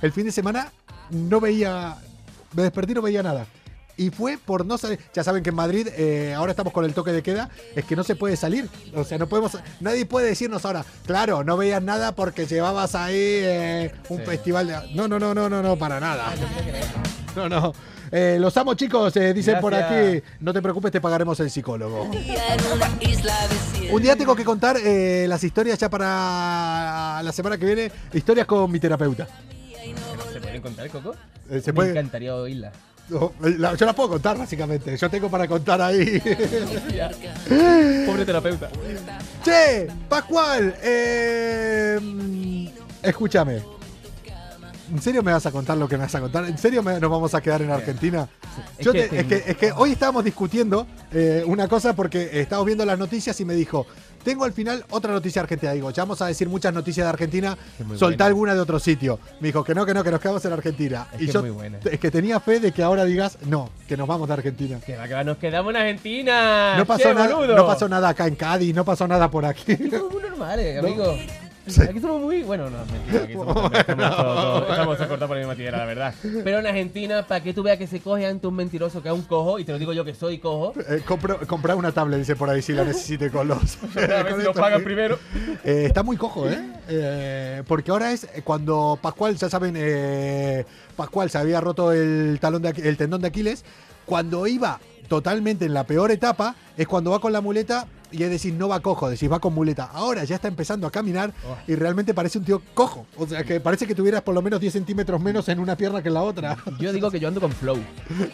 [0.00, 0.72] el fin de semana
[1.10, 1.96] no veía,
[2.54, 3.44] me desperté y no veía nada.
[4.00, 4.98] Y fue por no salir.
[5.14, 7.94] Ya saben que en Madrid eh, ahora estamos con el toque de queda, es que
[7.96, 8.68] no se puede salir.
[8.94, 9.58] O sea, no podemos.
[9.80, 14.24] Nadie puede decirnos ahora, claro, no veías nada porque llevabas ahí eh, un Sí.
[14.24, 14.94] festival de.
[14.94, 16.32] No, no, no, no, no, no, para nada.
[17.36, 17.72] No, no.
[18.12, 20.20] Eh, los amo, chicos, eh, dicen por aquí.
[20.40, 22.10] No te preocupes, te pagaremos el psicólogo.
[23.92, 27.92] Un día tengo que contar eh, las historias ya para la semana que viene.
[28.12, 29.28] Historias con mi terapeuta.
[30.32, 31.14] ¿Se pueden contar, Coco?
[31.50, 31.90] Eh, se Me puede.
[31.90, 32.72] encantaría oírla.
[33.10, 33.32] Yo
[33.86, 34.96] las puedo contar, básicamente.
[34.96, 36.20] Yo tengo para contar ahí.
[38.06, 38.68] Pobre terapeuta.
[39.44, 42.66] che, Pascual, eh, mm,
[43.02, 43.62] escúchame.
[44.92, 46.44] ¿En serio me vas a contar lo que me vas a contar?
[46.46, 48.28] ¿En serio me- nos vamos a quedar en Argentina?
[48.76, 51.94] Es Yo que te- es, tengo- que, es que hoy estábamos discutiendo eh, una cosa
[51.94, 53.86] porque estábamos viendo las noticias y me dijo,
[54.22, 55.72] tengo al final otra noticia argentina.
[55.72, 58.26] Digo, ya vamos a decir muchas noticias de Argentina, Es soltá buena.
[58.26, 59.18] alguna de otro sitio.
[59.40, 61.06] Me dijo que no, que no, que nos quedamos en Argentina.
[61.12, 61.78] Es y que yo es muy buena.
[61.84, 64.78] es que tenía fe de que ahora digas, no, que nos vamos de Argentina.
[64.84, 66.76] Que va, que va, nos quedamos en Argentina.
[66.76, 69.76] No pasó, ¡Qué nada, no pasó nada acá en Cádiz, no pasó nada por aquí.
[69.90, 70.88] Somos muy normales, No.
[70.88, 71.16] amigo.
[71.66, 71.82] Sí.
[71.82, 72.42] Aquí somos muy.
[72.42, 73.22] Bueno, no, mentira.
[73.24, 76.14] Aquí somos, también- estamos, todos- estamos cortados por la misma tierra, la verdad.
[76.44, 79.14] Pero en Argentina, para que tú veas que se coge ante un mentiroso que es
[79.14, 80.72] un cojo, y te lo digo yo que soy cojo.
[80.88, 83.78] Eh, compro- comprar una tablet, dice por ahí, si la necesite con los.
[83.96, 85.18] A ver si lo pagan primero.
[85.64, 86.58] Eh, está muy cojo, ¿eh?
[86.88, 90.64] Eh, Porque ahora es eh, cuando Pascual, ya saben, eh,
[90.96, 93.64] Pascual se había roto el talón de el tendón de Aquiles.
[94.06, 98.30] Cuando iba totalmente en la peor etapa, es cuando va con la muleta y es
[98.30, 99.84] decir, no va cojo, decís, va con muleta.
[99.92, 101.56] Ahora ya está empezando a caminar Oh.
[101.66, 103.06] y realmente parece un tío cojo.
[103.16, 106.02] O sea, que parece que tuvieras por lo menos 10 centímetros menos en una pierna
[106.02, 106.56] que en la otra.
[106.78, 107.78] Yo digo que yo ando con flow.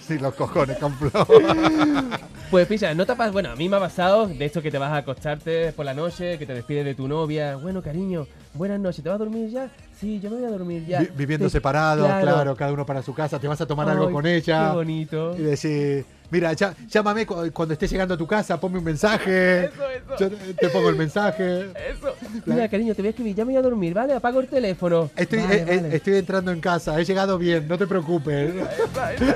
[0.01, 1.27] sí, los cojones, con flow.
[2.51, 4.71] Pues pilla, no te ha pas- Bueno, a mí me ha pasado de esto que
[4.71, 7.57] te vas a acostarte por la noche, que te despides de tu novia.
[7.57, 9.03] Bueno, cariño, buenas noches.
[9.03, 9.69] ¿Te vas a dormir ya?
[9.99, 11.01] Sí, yo me voy a dormir ya.
[11.01, 12.23] Vi- viviendo separados, claro.
[12.25, 12.55] claro.
[12.57, 14.69] cada uno para su casa, te vas a tomar algo con ella.
[14.71, 15.35] Qué bonito.
[15.37, 19.65] Y decir, mira, ya- llámame cu- cuando estés llegando a tu casa, ponme un mensaje.
[19.67, 20.17] Eso, eso.
[20.19, 21.63] Yo te te pongo el mensaje.
[21.91, 22.15] Eso.
[22.45, 23.35] Mira, cariño, te voy a escribir.
[23.35, 24.15] Ya me voy a dormir, ¿vale?
[24.15, 25.11] Apago el teléfono.
[25.17, 25.97] Estoy, Vale, eh, eh, vale.
[25.97, 28.53] estoy entrando en casa, he llegado bien, no te preocupes.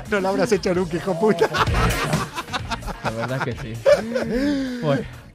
[0.09, 1.49] No lo habrás hecho nunca, hijo puta.
[3.03, 3.81] La verdad es que sí.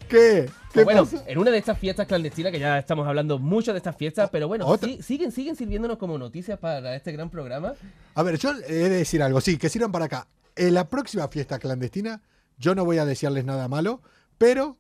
[0.09, 0.49] ¿Qué?
[0.73, 1.25] ¿Qué bueno, pasa?
[1.27, 4.47] en una de estas fiestas clandestinas, que ya estamos hablando mucho de estas fiestas, pero
[4.47, 7.73] bueno, sí- siguen, siguen sirviéndonos como noticias para este gran programa.
[8.15, 10.27] A ver, yo he de decir algo, sí, que sirvan para acá.
[10.57, 12.23] En la próxima fiesta clandestina,
[12.59, 14.03] yo no voy a desearles nada malo,
[14.39, 14.79] pero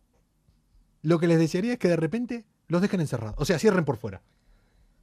[1.02, 3.36] lo que les desearía es que de repente los dejen encerrados.
[3.38, 4.22] O sea, cierren por fuera.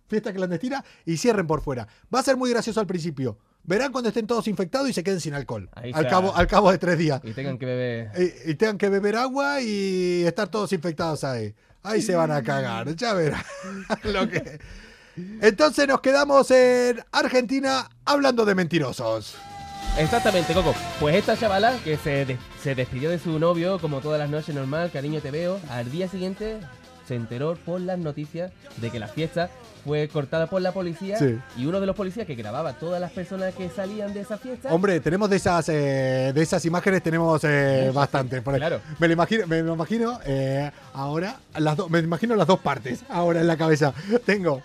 [0.07, 1.87] Fiesta clandestina y cierren por fuera.
[2.13, 3.37] Va a ser muy gracioso al principio.
[3.63, 5.69] Verán cuando estén todos infectados y se queden sin alcohol.
[5.73, 7.21] Al cabo, al cabo de tres días.
[7.23, 8.11] Y tengan que beber.
[8.45, 11.55] Y, y tengan que beber agua y estar todos infectados ahí.
[11.83, 13.43] Ahí se van a cagar, ya verán
[14.03, 14.59] lo que.
[15.41, 19.35] Entonces nos quedamos en Argentina hablando de mentirosos.
[19.97, 20.73] Exactamente, Coco.
[20.99, 24.89] Pues esta chavala que se, se despidió de su novio, como todas las noches normal,
[24.91, 26.57] cariño te veo, al día siguiente
[27.07, 29.49] se enteró por las noticias de que la fiesta
[29.85, 31.37] fue cortada por la policía Sí.
[31.57, 34.73] y uno de los policías que grababa todas las personas que salían de esa fiesta.
[34.73, 38.41] Hombre, tenemos de esas eh, de esas imágenes tenemos eh, bastante.
[38.41, 38.79] Por- Claro.
[38.99, 43.01] Me lo imagino, me lo imagino eh, ahora las dos, me imagino las dos partes
[43.09, 43.93] ahora en la cabeza.
[44.25, 44.61] Tengo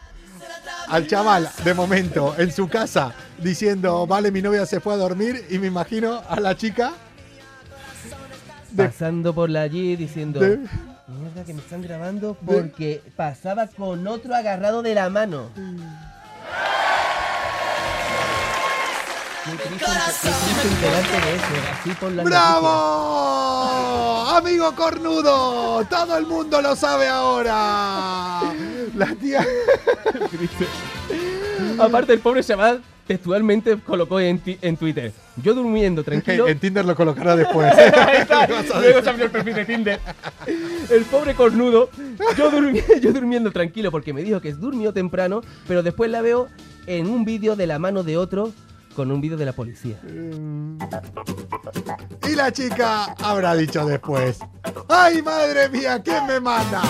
[0.91, 5.45] al chaval de momento en su casa diciendo, vale, mi novia se fue a dormir
[5.51, 6.93] y me imagino a la chica
[8.71, 10.59] de- pasando por la allí diciendo, de-
[11.09, 15.51] mierda que me están grabando porque pasaba con otro agarrado de la mano.
[22.25, 22.69] ¡Bravo!
[24.37, 28.53] Amigo cornudo, todo el mundo lo sabe ahora.
[28.97, 29.43] La tía.
[31.79, 34.39] Aparte, el pobre chaval textualmente colocó en,
[34.77, 36.47] Twitter, yo durmiendo tranquilo.
[36.47, 37.73] en Tinder lo colocará después.
[37.79, 38.47] Ahí está,
[38.81, 40.01] Luego se abrió el perfil de Tinder.
[40.91, 41.89] El pobre cornudo,
[42.37, 46.49] yo, durmi- yo durmiendo tranquilo porque me dijo que durmió temprano, pero después la veo
[46.87, 48.53] en un vídeo de la mano de otro
[48.99, 49.97] con un vídeo de la policía.
[52.29, 54.41] Y la chica habrá dicho después,
[54.89, 56.83] ¡ay madre mía, quién me mata!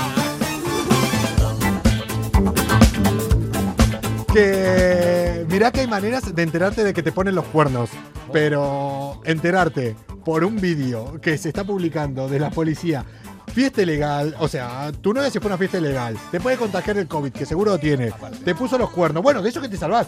[4.32, 7.90] Que mirá que hay maneras de enterarte de que te ponen los cuernos,
[8.32, 9.94] pero enterarte
[10.24, 13.04] por un vídeo que se está publicando de la policía,
[13.52, 16.96] fiesta ilegal, o sea, tu novia se fue a una fiesta ilegal, te puede contagiar
[16.96, 18.12] el COVID, que seguro lo tiene,
[18.46, 20.06] te puso los cuernos, bueno, de eso que te salvás,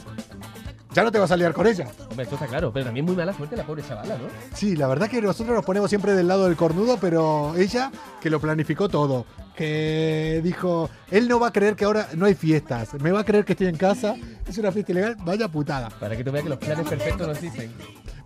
[0.92, 1.87] ya no te vas a liar con ella.
[2.09, 4.24] Hombre, esto está claro, pero también muy mala suerte la pobre chavala, ¿no?
[4.55, 8.31] Sí, la verdad que nosotros nos ponemos siempre del lado del cornudo, pero ella que
[8.31, 9.26] lo planificó todo,
[9.57, 13.24] que dijo, él no va a creer que ahora no hay fiestas, me va a
[13.24, 15.88] creer que estoy en casa, es una fiesta ilegal, vaya putada.
[15.90, 17.72] Para que tú veas que los planes perfectos no existen.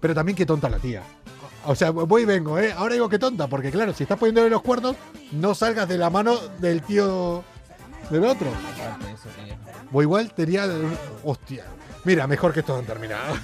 [0.00, 1.03] Pero también qué tonta la tía.
[1.66, 2.74] O sea, voy y vengo, ¿eh?
[2.77, 4.96] Ahora digo que tonta, porque claro, si estás poniéndole los cuernos,
[5.33, 7.42] no salgas de la mano del tío
[8.11, 8.48] del otro.
[8.48, 9.55] Aparte de eso, tío.
[9.92, 10.66] O igual tenía.
[11.22, 11.64] Hostia.
[12.05, 13.35] Mira, mejor que esto han terminado.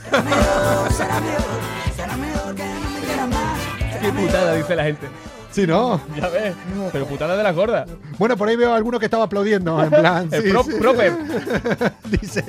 [4.01, 5.09] Qué putada, dice la gente.
[5.51, 6.01] Sí, ¿no?
[6.17, 6.55] Ya ves.
[6.93, 7.89] Pero putada de las gordas.
[8.19, 10.29] Bueno, por ahí veo a alguno que estaba aplaudiendo, en plan.
[10.33, 10.71] El sí, pro- sí.
[10.79, 11.13] proper.
[12.05, 12.45] Dice.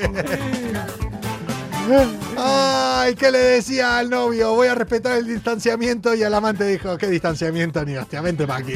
[2.37, 4.53] Ay, ¿qué le decía al novio?
[4.53, 7.83] Voy a respetar el distanciamiento y el amante dijo, ¿qué distanciamiento?
[7.83, 8.73] Ni hostia, vente para aquí.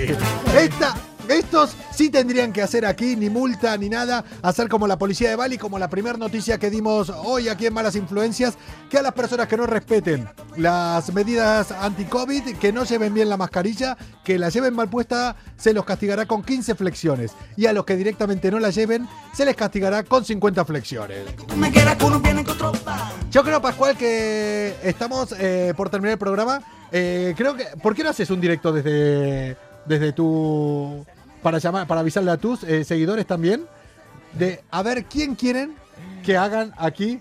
[0.57, 0.95] Esta,
[1.29, 5.35] estos sí tendrían que hacer aquí, ni multa ni nada, hacer como la policía de
[5.35, 8.57] Bali, como la primera noticia que dimos hoy aquí en Malas Influencias,
[8.89, 13.37] que a las personas que no respeten las medidas anti-COVID, que no lleven bien la
[13.37, 17.31] mascarilla, que la lleven mal puesta, se los castigará con 15 flexiones.
[17.55, 21.19] Y a los que directamente no la lleven, se les castigará con 50 flexiones.
[23.31, 26.61] Yo creo, Pascual, que estamos eh, por terminar el programa.
[26.91, 27.65] Eh, creo que.
[27.81, 29.57] ¿Por qué no haces un directo desde.
[29.85, 31.05] desde tu.
[31.45, 33.67] Para llamar, para avisarle a tus eh, seguidores también?
[34.33, 35.75] De a ver quién quieren
[36.23, 37.19] que hagan aquí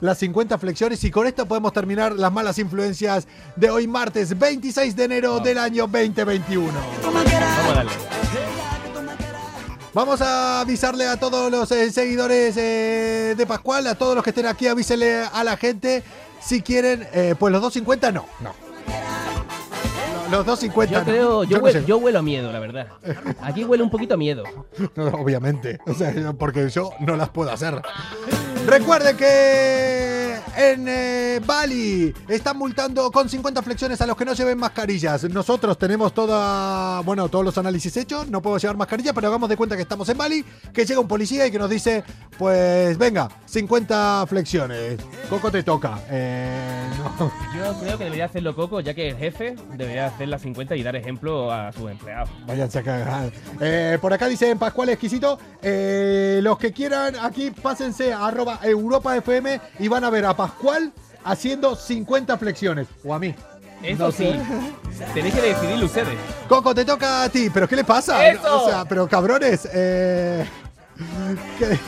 [0.00, 1.02] las 50 flexiones.
[1.02, 5.58] Y con esto podemos terminar las malas influencias de hoy, martes 26 de enero del
[5.58, 6.72] año 2021.
[7.02, 7.92] Vamos a darle.
[9.92, 14.30] Vamos a avisarle a todos los eh, seguidores eh, de Pascual, a todos los que
[14.30, 16.04] estén aquí, avísenle a la gente
[16.40, 17.08] si quieren.
[17.12, 18.54] eh, pues los 250 no, no.
[20.36, 21.84] Los 250 Yo creo, yo, no huel- sé.
[21.86, 22.88] yo huelo a miedo, la verdad.
[23.42, 24.44] Aquí huele un poquito a miedo.
[24.96, 25.78] No, obviamente.
[25.86, 27.80] O sea, porque yo no las puedo hacer.
[28.66, 30.13] Recuerden que
[30.56, 35.24] en eh, Bali están multando con 50 flexiones a los que no lleven mascarillas.
[35.24, 38.28] Nosotros tenemos toda, bueno, todos los análisis hechos.
[38.28, 40.44] No puedo llevar mascarilla, pero hagamos de cuenta que estamos en Bali.
[40.72, 42.04] Que llega un policía y que nos dice,
[42.38, 44.98] pues venga, 50 flexiones.
[45.28, 45.98] Coco te toca.
[46.10, 46.88] Eh,
[47.18, 47.32] no.
[47.56, 50.82] Yo creo que debería hacerlo Coco, ya que el jefe debería hacer las 50 y
[50.82, 52.30] dar ejemplo a sus empleados.
[52.46, 53.32] Váyanse a cagar.
[53.60, 55.38] Eh, por acá dicen Pascual Exquisito.
[55.62, 60.34] eh, los que quieran aquí, pásense a arroba Europa FM y van a ver a
[60.44, 60.92] Pascual
[61.24, 62.86] haciendo 50 flexiones.
[63.02, 63.34] O a mí.
[63.82, 64.24] Eso No sí,
[64.98, 65.04] sé.
[65.14, 66.18] tenéis que decidirlo ustedes.
[66.48, 67.48] Coco, te toca a ti.
[67.52, 68.28] ¿Pero qué le pasa?
[68.28, 68.62] ¡Eso!
[68.64, 69.66] O sea, pero cabrones.
[69.72, 70.44] Eh,
[71.58, 71.82] ¿qué dice?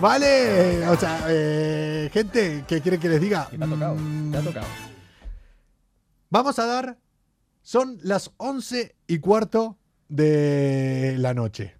[0.00, 0.88] Vale.
[0.88, 3.46] O sea, eh, gente, ¿qué quieren que les diga?
[3.50, 3.96] ¿Qué te ha tocado?
[4.32, 4.66] Te ha tocado.
[6.30, 6.98] Vamos a dar.
[7.60, 9.76] Son las 11 y cuarto
[10.08, 11.74] de la noche.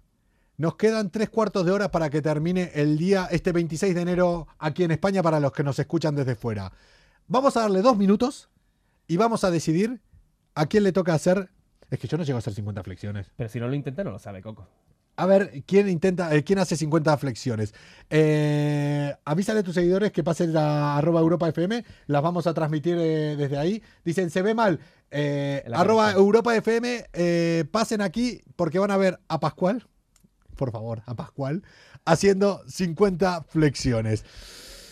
[0.61, 4.47] Nos quedan tres cuartos de hora para que termine el día, este 26 de enero,
[4.59, 6.71] aquí en España, para los que nos escuchan desde fuera.
[7.27, 8.47] Vamos a darle dos minutos
[9.07, 10.03] y vamos a decidir
[10.53, 11.49] a quién le toca hacer.
[11.89, 13.31] Es que yo no llego a hacer 50 flexiones.
[13.35, 14.67] Pero si no lo intenta, no lo sabe Coco.
[15.15, 17.73] A ver, ¿quién intenta, eh, quién hace 50 flexiones?
[18.11, 22.97] Eh, avísale a tus seguidores que pasen a arroba Europa FM, las vamos a transmitir
[22.99, 23.81] eh, desde ahí.
[24.05, 24.79] Dicen, se ve mal,
[25.73, 26.11] arroba.
[26.11, 29.87] Europa FM, pasen aquí porque van a ver a Pascual,
[30.61, 31.63] por favor, a Pascual,
[32.05, 34.23] haciendo 50 flexiones.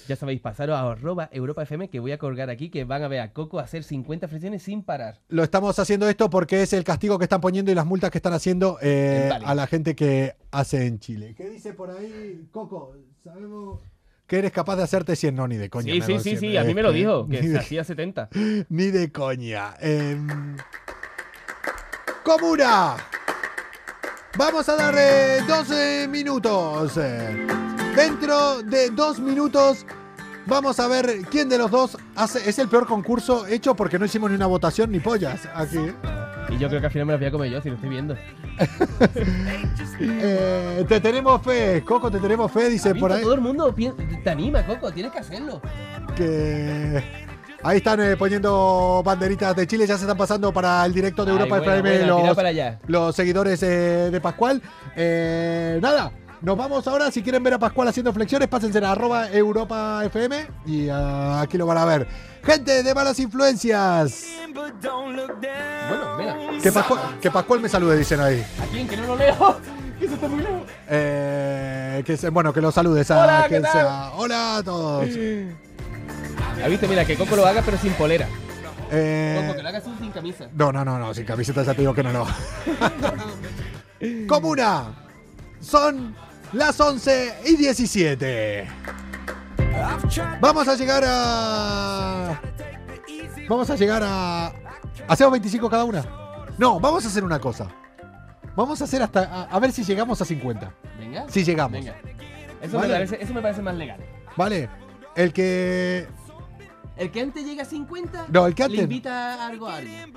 [0.07, 3.07] Ya sabéis, pasaros a arroba Europa FM que voy a colgar aquí que van a
[3.07, 5.19] ver a Coco hacer 50 flexiones sin parar.
[5.27, 8.17] Lo estamos haciendo esto porque es el castigo que están poniendo y las multas que
[8.17, 11.35] están haciendo eh, a la gente que hace en Chile.
[11.37, 12.95] ¿Qué dice por ahí, Coco?
[13.23, 13.83] Sabemos
[14.25, 15.93] que eres capaz de hacerte 100, no, ni de coña.
[15.93, 18.29] Sí, sí, sí, 100, sí, a mí me lo eh, dijo, que se hacía 70.
[18.69, 19.75] Ni de coña.
[19.79, 20.57] Em,
[22.23, 22.97] Comuna.
[24.37, 26.95] Vamos a darle 12 minutos.
[27.95, 29.85] Dentro de dos minutos
[30.45, 32.47] vamos a ver quién de los dos hace.
[32.49, 35.79] Es el peor concurso hecho porque no hicimos ni una votación ni pollas aquí.
[36.49, 37.89] Y yo creo que al final me las voy a comer yo, si lo estoy
[37.89, 38.15] viendo.
[40.01, 43.21] Eh, te tenemos fe, Coco, te tenemos fe, dice ¿Has por ahí.
[43.21, 43.75] Todo el mundo
[44.23, 45.61] te anima, Coco, tienes que hacerlo.
[46.15, 47.03] que
[47.63, 51.31] ahí están eh, poniendo banderitas de Chile, ya se están pasando para el directo de
[51.31, 52.79] Ay, Europa buena, FM buena, los, para allá.
[52.87, 54.61] los seguidores eh, de Pascual.
[54.95, 57.11] Eh, nada, nos vamos ahora.
[57.11, 61.57] Si quieren ver a Pascual haciendo flexiones, pásense a arroba Europa FM y ah, aquí
[61.57, 62.07] lo van a ver.
[62.43, 64.25] Gente de malas influencias.
[64.53, 68.45] Bueno, mira, Que Pascual, que Pascual me salude, dicen ahí.
[68.61, 69.57] ¿a quién que no lo leo?
[69.99, 70.61] que eso está muy lejos.
[70.87, 73.71] Eh, que se- bueno, que los saludes a Hola, ¿qué quien tal?
[73.73, 74.11] sea.
[74.15, 75.05] Hola a todos.
[76.63, 76.87] ¿Has visto?
[76.87, 78.27] Mira, que Coco lo haga pero sin polera.
[78.91, 80.47] Eh, Coco, que lo hagas sin camisa.
[80.53, 82.27] No, no, no, no, sin camiseta ya te digo que no, no.
[84.27, 84.93] Comuna,
[85.59, 86.15] son
[86.53, 88.67] las 11 y 17.
[90.41, 92.41] Vamos a llegar a...
[93.47, 94.51] Vamos a llegar a...
[95.07, 96.05] ¿Hacemos 25 cada una?
[96.57, 97.67] No, vamos a hacer una cosa.
[98.55, 99.23] Vamos a hacer hasta...
[99.23, 100.71] A, a ver si llegamos a 50.
[100.99, 101.25] Venga.
[101.29, 101.71] Si llegamos.
[101.71, 101.95] Venga.
[102.61, 102.89] Eso, Vale.
[102.89, 103.99] me parece, eso me parece más legal.
[104.35, 104.69] ¿Vale?
[105.15, 106.07] El que...
[106.99, 110.13] El que antes llega a 50, No, el que antes- le invita algo a alguien.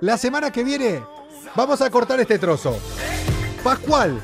[0.00, 1.02] La semana que viene
[1.54, 2.76] vamos a cortar este trozo.
[3.62, 4.20] Pascual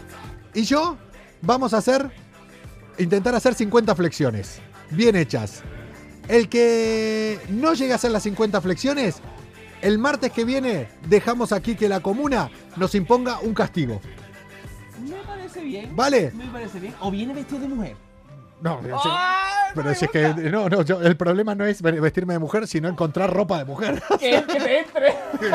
[0.55, 0.97] y yo
[1.43, 2.11] vamos a hacer,
[2.99, 4.61] intentar hacer 50 flexiones.
[4.91, 5.63] Bien hechas.
[6.27, 9.17] El que no llegue a hacer las 50 flexiones,
[9.83, 14.01] el martes que viene dejamos aquí que la comuna nos imponga un castigo.
[15.07, 15.95] Me parece bien.
[15.95, 16.31] ¿Vale?
[16.35, 16.95] Me parece bien.
[17.01, 17.97] O viene vestido de mujer.
[18.65, 21.83] No, yo sé- ¡Ay, pero si es que no, no, yo- el problema no es
[21.83, 24.03] vestirme de mujer, sino encontrar ropa de mujer.
[24.19, 25.15] Que, entre.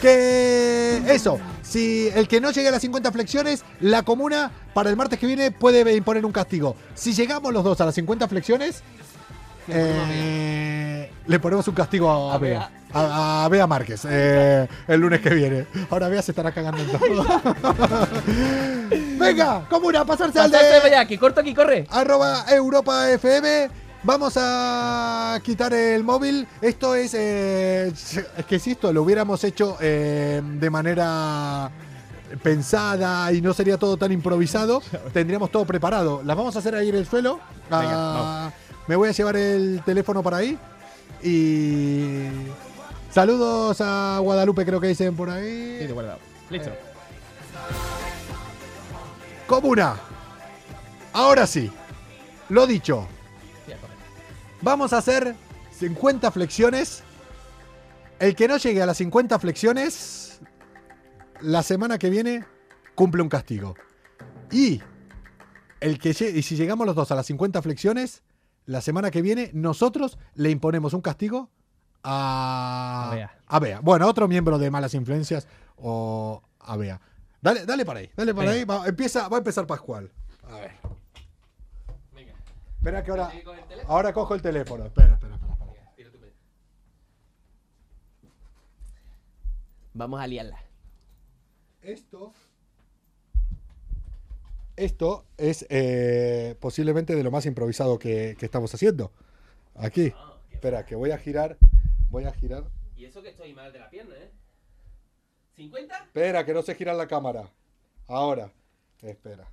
[0.00, 4.96] Que eso, si el que no llegue a las 50 flexiones, la comuna para el
[4.96, 6.76] martes que viene puede imponer un castigo.
[6.94, 8.82] Si llegamos los dos a las 50 flexiones,
[9.66, 12.58] Le ponemos eh, le ponemos un castigo a, A Bea.
[12.58, 12.70] Bea.
[12.92, 15.66] A, a Bea Márquez eh, el lunes que viene.
[15.90, 17.26] Ahora Bea se estará cagando en todo.
[19.20, 21.86] Venga, comuna, pasarse al de allá, que corto aquí, corre.
[21.90, 23.70] arroba Europa FM.
[24.02, 26.48] Vamos a quitar el móvil.
[26.62, 27.12] Esto es.
[27.14, 31.70] eh, es que si esto lo hubiéramos hecho eh, de manera
[32.42, 36.22] pensada y no sería todo tan improvisado, tendríamos todo preparado.
[36.24, 37.40] Las vamos a hacer ahí en el suelo.
[37.70, 38.50] Ah,
[38.86, 40.58] me voy a llevar el teléfono para ahí.
[41.22, 42.24] Y.
[43.10, 45.78] Saludos a Guadalupe, creo que dicen por ahí.
[45.80, 46.18] Sí, de.
[46.48, 46.70] Listo.
[49.50, 49.96] Comuna.
[51.12, 51.72] Ahora sí.
[52.50, 53.08] Lo dicho.
[54.62, 55.34] Vamos a hacer
[55.72, 57.02] 50 flexiones.
[58.20, 60.40] El que no llegue a las 50 flexiones,
[61.40, 62.44] la semana que viene
[62.94, 63.74] cumple un castigo.
[64.52, 64.80] Y
[65.80, 68.22] el que y si llegamos los dos a las 50 flexiones,
[68.66, 71.50] la semana que viene nosotros le imponemos un castigo
[72.04, 73.38] a A Bea.
[73.48, 73.80] a Bea.
[73.80, 77.00] Bueno, otro miembro de Malas Influencias o a Bea.
[77.42, 78.74] Dale, dale para ahí, dale para Venga.
[78.74, 78.80] ahí.
[78.82, 80.10] Va, empieza, va a empezar Pascual.
[80.44, 80.72] A ver.
[82.14, 82.34] Venga.
[82.76, 83.32] Espera que ahora,
[83.86, 84.84] ahora cojo el teléfono.
[84.86, 85.52] Espera, espera, espera.
[85.54, 85.92] espera.
[85.96, 86.32] Tira tu pedo.
[89.94, 90.58] Vamos a liarla.
[91.82, 92.32] Esto.
[94.76, 99.12] Esto es eh, posiblemente de lo más improvisado que, que estamos haciendo.
[99.74, 100.12] Aquí.
[100.52, 101.56] Espera, que voy a girar.
[102.10, 102.64] Voy a girar.
[102.96, 104.30] Y eso que estoy mal de la pierna, ¿eh?
[105.68, 106.02] ¿50?
[106.06, 107.50] Espera, que no sé girar la cámara.
[108.06, 108.52] Ahora.
[109.02, 109.46] Espera.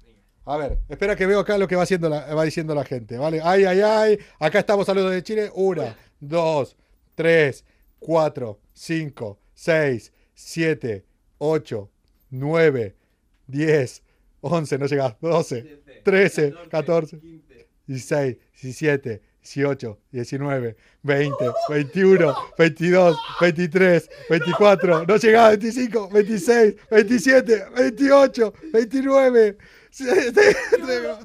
[0.45, 3.17] A ver, espera que veo acá lo que va, haciendo la- va diciendo la gente,
[3.17, 3.41] ¿vale?
[3.43, 4.19] Ay, ay, ay.
[4.39, 5.51] Acá estamos, saludos de Chile.
[5.53, 6.77] Una, dos,
[7.15, 7.65] tres,
[7.99, 11.05] cuatro, cinco, seis, siete,
[11.37, 11.89] ocho,
[12.29, 12.95] nueve,
[13.45, 14.03] diez,
[14.39, 17.19] once, no llegas, doce, trece, catorce,
[17.87, 21.35] 16, 17, 18, 19, 20,
[21.69, 29.57] 21, 22, 23, 24, no llegaba, 25, 26, 27, 28, 29,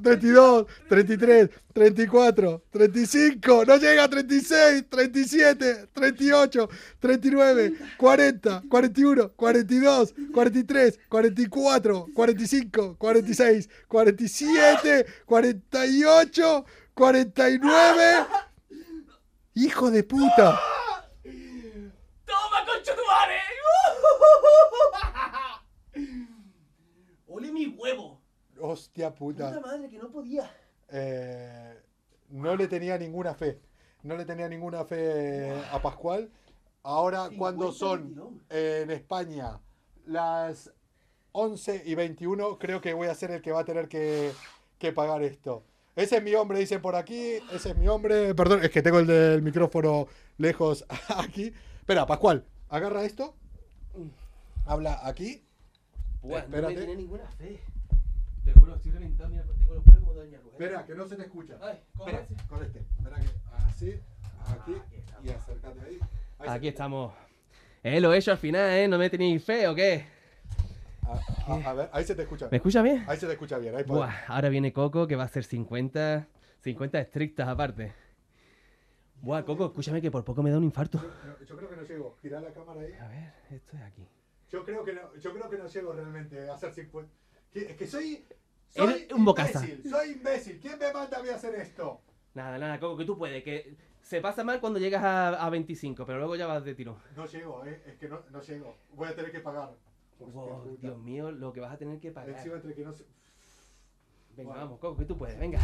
[0.02, 6.68] 32, 33, 34, 35, no llega, 36, 37, 38,
[7.00, 16.64] 39, 40, 41, 42, 43, 44, 45, 46, 47, 48,
[16.94, 18.26] 49.
[19.54, 20.60] Hijo de puta.
[22.24, 23.38] ¡Toma, tu madre!
[27.26, 28.20] ¡Ole mi huevo!
[28.60, 29.48] Hostia puta.
[29.48, 30.50] Puta madre, que no podía.
[30.88, 31.82] Eh,
[32.28, 33.60] no le tenía ninguna fe.
[34.02, 36.30] No le tenía ninguna fe a Pascual.
[36.82, 38.44] Ahora, 50 cuando son tirón.
[38.50, 39.60] en España
[40.06, 40.72] las
[41.32, 44.32] 11 y 21, creo que voy a ser el que va a tener que,
[44.78, 45.64] que pagar esto.
[45.94, 47.38] Ese es mi hombre, dicen por aquí.
[47.52, 48.34] Ese es mi hombre.
[48.34, 50.06] Perdón, es que tengo el del micrófono
[50.38, 50.84] lejos
[51.16, 51.52] aquí.
[51.80, 53.34] Espera, Pascual, agarra esto.
[54.64, 55.42] Habla aquí.
[56.22, 57.58] Buah, no me tiene ninguna fe.
[58.44, 60.62] Te juro, estoy reventado, mira, pues tengo los pelos como doña Rugel.
[60.62, 61.54] Espera, que no se te escucha.
[61.60, 62.42] Ay, ¿cómo Espera, haces?
[62.48, 62.78] con este.
[62.78, 63.28] Espera que
[63.68, 64.00] así,
[64.48, 64.72] aquí
[65.24, 65.98] y acércate ahí.
[66.38, 67.12] Aquí estamos.
[67.82, 68.88] Eh, lo he hecho al final, ¿eh?
[68.88, 70.06] ¿No me tenéis fe o qué?
[71.02, 72.48] A, a- a ver, ahí se te escucha.
[72.50, 73.04] ¿Me escucha bien?
[73.08, 73.74] Ahí se te escucha bien.
[73.74, 73.84] Ahí.
[73.84, 76.28] Buah, ahora viene Coco que va a hacer 50,
[76.60, 77.92] 50 estrictas aparte.
[79.20, 80.98] Buah, Coco, escúchame que por poco me da un infarto.
[80.98, 82.16] No, Yo creo que no llego.
[82.22, 82.92] Gira la cámara ahí.
[82.94, 84.08] A ver, esto es aquí.
[84.50, 87.10] Yo creo que no, yo creo que no llego realmente a hacer 50.
[87.52, 88.24] Que- Es que soy.
[88.68, 89.60] Soy Eres un bocaza.
[89.64, 89.90] imbécil.
[89.90, 90.60] Soy imbécil.
[90.60, 92.00] ¿Quién me manda a mí a hacer esto?
[92.34, 96.06] Nada, nada, Coco, que tú puedes, que se pasa mal cuando llegas a, a 25,
[96.06, 96.96] pero luego ya vas de tiro.
[97.14, 97.82] No llego, eh.
[97.86, 98.76] Es que no, no llego.
[98.94, 99.70] Voy a tener que pagar.
[100.30, 100.80] Puta.
[100.80, 102.30] Dios mío, lo que vas a tener que pagar.
[102.36, 103.04] Encima entre que no se.
[104.36, 104.64] Venga, Bueno.
[104.64, 105.60] vamos, Coco, que tú puedes, venga.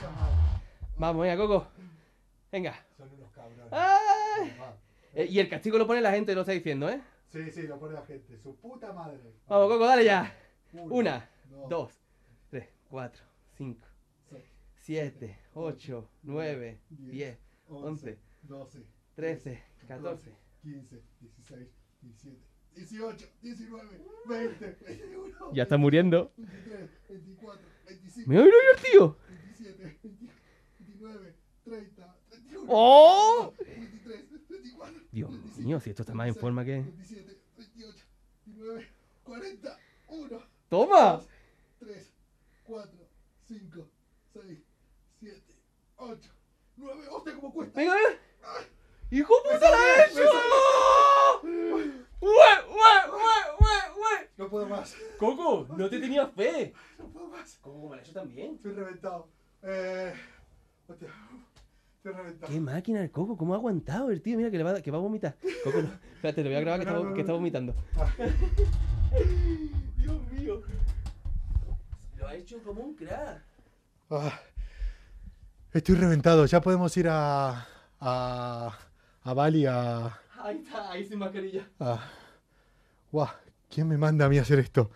[0.96, 1.66] Vamos, venga, Coco.
[2.52, 2.74] Venga.
[2.96, 3.66] Son unos cabrones.
[3.72, 4.74] Ah,
[5.14, 7.00] y el castigo lo pone la gente, lo está diciendo, ¿eh?
[7.30, 8.38] Sí, sí, lo pone la gente.
[8.38, 9.18] Su puta madre.
[9.46, 10.34] Vamos, Coco, dale ya.
[10.72, 11.92] Uno, Una, dos, dos,
[12.50, 13.24] tres, cuatro,
[13.56, 13.86] cinco,
[14.28, 14.44] seis,
[14.76, 17.38] siete, ocho, nueve, diez,
[17.68, 18.84] 11, 12,
[19.14, 20.34] 13, 14.
[20.62, 21.68] 15, 16,
[22.02, 22.38] 17,
[22.78, 26.32] 18, 19, 20, 21, Ya está muriendo.
[26.36, 29.16] 23, 24, 25, ¿Me yo el tío?
[29.28, 29.98] 27,
[30.78, 33.54] 29, 30, 31, ¡Oh!
[33.58, 36.80] 23, 24, Dios mío, si esto está más en forma que.
[36.82, 38.04] 27, 28,
[38.46, 38.88] 29,
[39.24, 41.20] 40, 1, ¡Toma!
[41.80, 42.12] 3,
[42.64, 43.08] 4,
[43.48, 43.88] 5,
[44.34, 44.58] 6,
[45.18, 45.42] 7,
[45.96, 46.30] 8,
[46.76, 47.08] 9.
[47.10, 47.80] ¡Hostia, cómo cuesta!
[47.80, 48.18] ¡Venga, venga!
[49.10, 52.07] ¡Hijo puta la he hecho!
[52.20, 54.28] ¡Ue, ue, ue, ue!
[54.36, 56.72] No puedo más, Coco, no te tenía fe.
[56.98, 57.58] no puedo más.
[57.60, 58.54] Coco, ha hecho también.
[58.56, 59.28] Estoy reventado.
[59.62, 60.12] Eh.
[60.86, 61.08] Hostia,
[61.96, 62.52] estoy reventado.
[62.52, 64.36] Qué máquina el Coco, cómo ha aguantado el tío.
[64.36, 65.36] Mira que, le va, que va a vomitar.
[65.64, 65.90] Coco, no.
[66.14, 67.38] Espérate, lo voy a grabar que No, no, está, no, que está no.
[67.38, 67.74] vomitando.
[69.96, 70.62] Dios mío.
[72.16, 73.42] Lo ha hecho como un crack.
[74.10, 74.40] Ah,
[75.72, 76.46] estoy reventado.
[76.46, 77.66] Ya podemos ir a.
[78.00, 78.78] a.
[79.22, 80.18] a Bali a.
[80.40, 81.68] Ahí está, ahí sin mascarilla.
[81.80, 81.98] a
[83.10, 83.28] Guau,
[83.70, 84.90] ¿quién me manda a mí a hacer esto?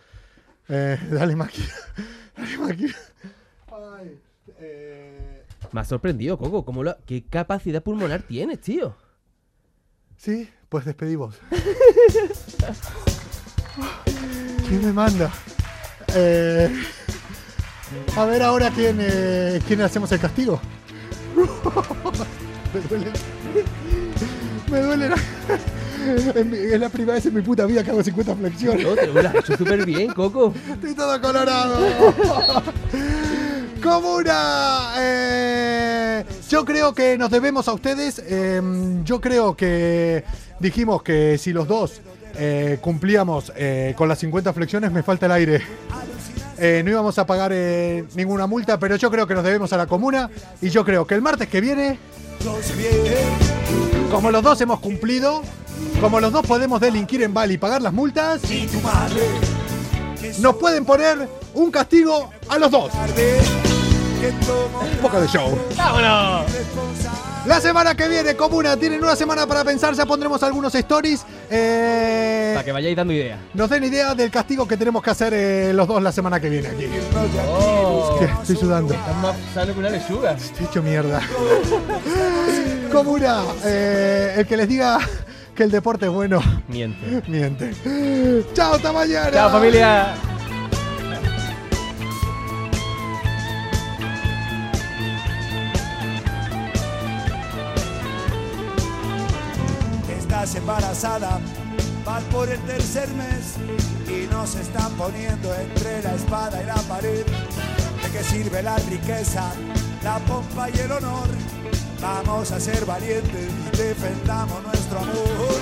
[0.69, 1.67] Eh, dale máquina.
[2.37, 2.95] Dale máquina.
[3.71, 4.19] Ay,
[4.59, 6.65] eh, Me ha sorprendido, Coco.
[6.65, 8.95] ¿cómo lo- ¿Qué capacidad pulmonar tienes, tío?
[10.17, 11.37] sí, pues despedimos.
[14.69, 15.31] ¿Quién me manda?
[16.15, 16.71] Eh,
[18.17, 20.61] a ver ahora quién, eh, quién hacemos el castigo.
[24.73, 25.09] me duele.
[25.11, 25.17] La-
[26.03, 28.85] Es, la primera vez en mi puta vida que hago 50 flexiones.
[28.85, 30.53] No, te lo has hecho súper bien, Coco.
[30.73, 31.79] Estoy todo colorado.
[33.83, 38.21] Comuna, eh, yo creo que nos debemos a ustedes.
[38.27, 38.61] eh,
[39.05, 40.25] yo creo que
[40.61, 42.01] dijimos que si los dos
[42.37, 45.63] eh, cumplíamos eh, con las 50 flexiones, me falta el aire.
[46.85, 47.53] No íbamos a pagar
[48.15, 50.31] ninguna multa, pero yo creo que nos debemos a la comuna.
[50.61, 51.99] Y yo creo que el martes que viene,
[54.11, 55.43] como los dos hemos cumplido,
[56.01, 58.41] como los dos podemos delinquir en Bali y pagar las multas,
[60.39, 62.93] nos pueden poner un castigo a los dos.
[64.93, 65.59] Un poco de show.
[65.77, 67.32] ¡Vámonos!
[67.47, 71.25] La semana que viene, Comuna, tienen una semana para pensar, ya pondremos algunos stories.
[71.51, 73.41] eh, Para que vayáis dando ideas.
[73.53, 76.49] nos den idea del castigo que tenemos que hacer eh, los dos la semana que
[76.49, 76.87] viene aquí.
[77.49, 78.95] Oh, Estoy sudando.
[78.95, 80.33] estás más sano que una lechuga.
[80.33, 81.21] Estoy hecho mierda.
[82.93, 84.99] Comuna, eh, el que les diga
[85.57, 87.23] que el deporte es bueno, Miente.
[87.29, 87.73] miente.
[88.55, 89.31] Chao, hasta mañana.
[89.33, 90.15] ¡Chao, familia!
[100.43, 101.41] Estás embarazada,
[102.05, 103.55] vas por el tercer mes
[104.09, 107.25] y nos están poniendo entre la espada y la pared.
[107.25, 109.53] ¿De qué sirve la riqueza,
[110.03, 111.29] la pompa y el honor?
[112.01, 115.61] Vamos a ser valientes, defendamos nuestro amor.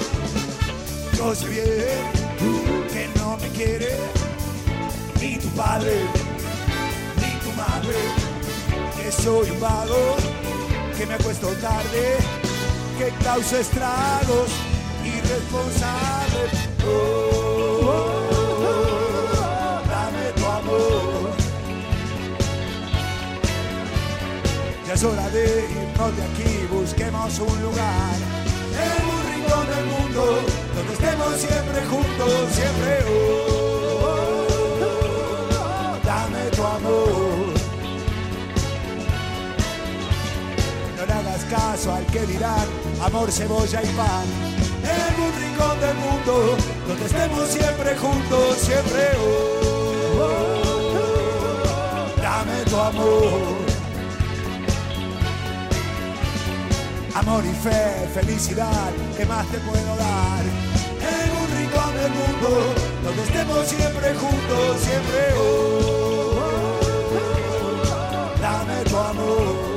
[1.14, 3.99] Yo sé bien que no me quiere
[5.20, 5.93] ni tu padre
[7.16, 7.99] ni tu madre,
[8.97, 10.16] que soy un vago,
[10.97, 12.16] que me acuesto tarde,
[13.01, 14.51] que causa estragos,
[15.03, 16.42] irresponsable.
[16.86, 17.90] Oh,
[19.88, 21.30] dame tu amor.
[24.86, 28.16] Ya es hora de irnos de aquí, busquemos un lugar
[28.84, 30.22] en un rincón del mundo
[30.74, 32.92] donde estemos siempre juntos, siempre.
[34.03, 34.36] Oh,
[36.05, 37.49] dame tu amor.
[41.51, 42.66] Caso al que dirán
[43.03, 44.24] amor, cebolla y pan.
[44.82, 49.11] En un rincón del mundo donde estemos siempre juntos, siempre.
[50.18, 50.40] Oh,
[52.22, 53.61] dame tu amor.
[57.14, 60.44] Amor y fe, felicidad, ¿qué más te puedo dar?
[61.14, 62.51] En un rincón del mundo
[63.05, 65.34] donde estemos siempre juntos, siempre.
[65.36, 66.38] Oh,
[68.40, 69.70] dame tu amor.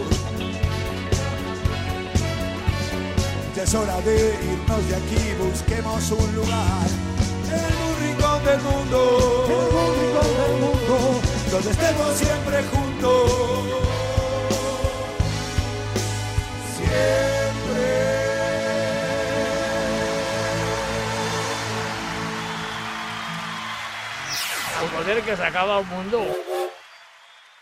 [3.64, 6.88] Es hora de irnos de aquí, busquemos un lugar
[7.48, 13.32] en un rincón del mundo, en un rincón del mundo, donde estemos siempre juntos.
[16.76, 17.84] Siempre.
[24.98, 26.53] Joder, que se acaba el mundo.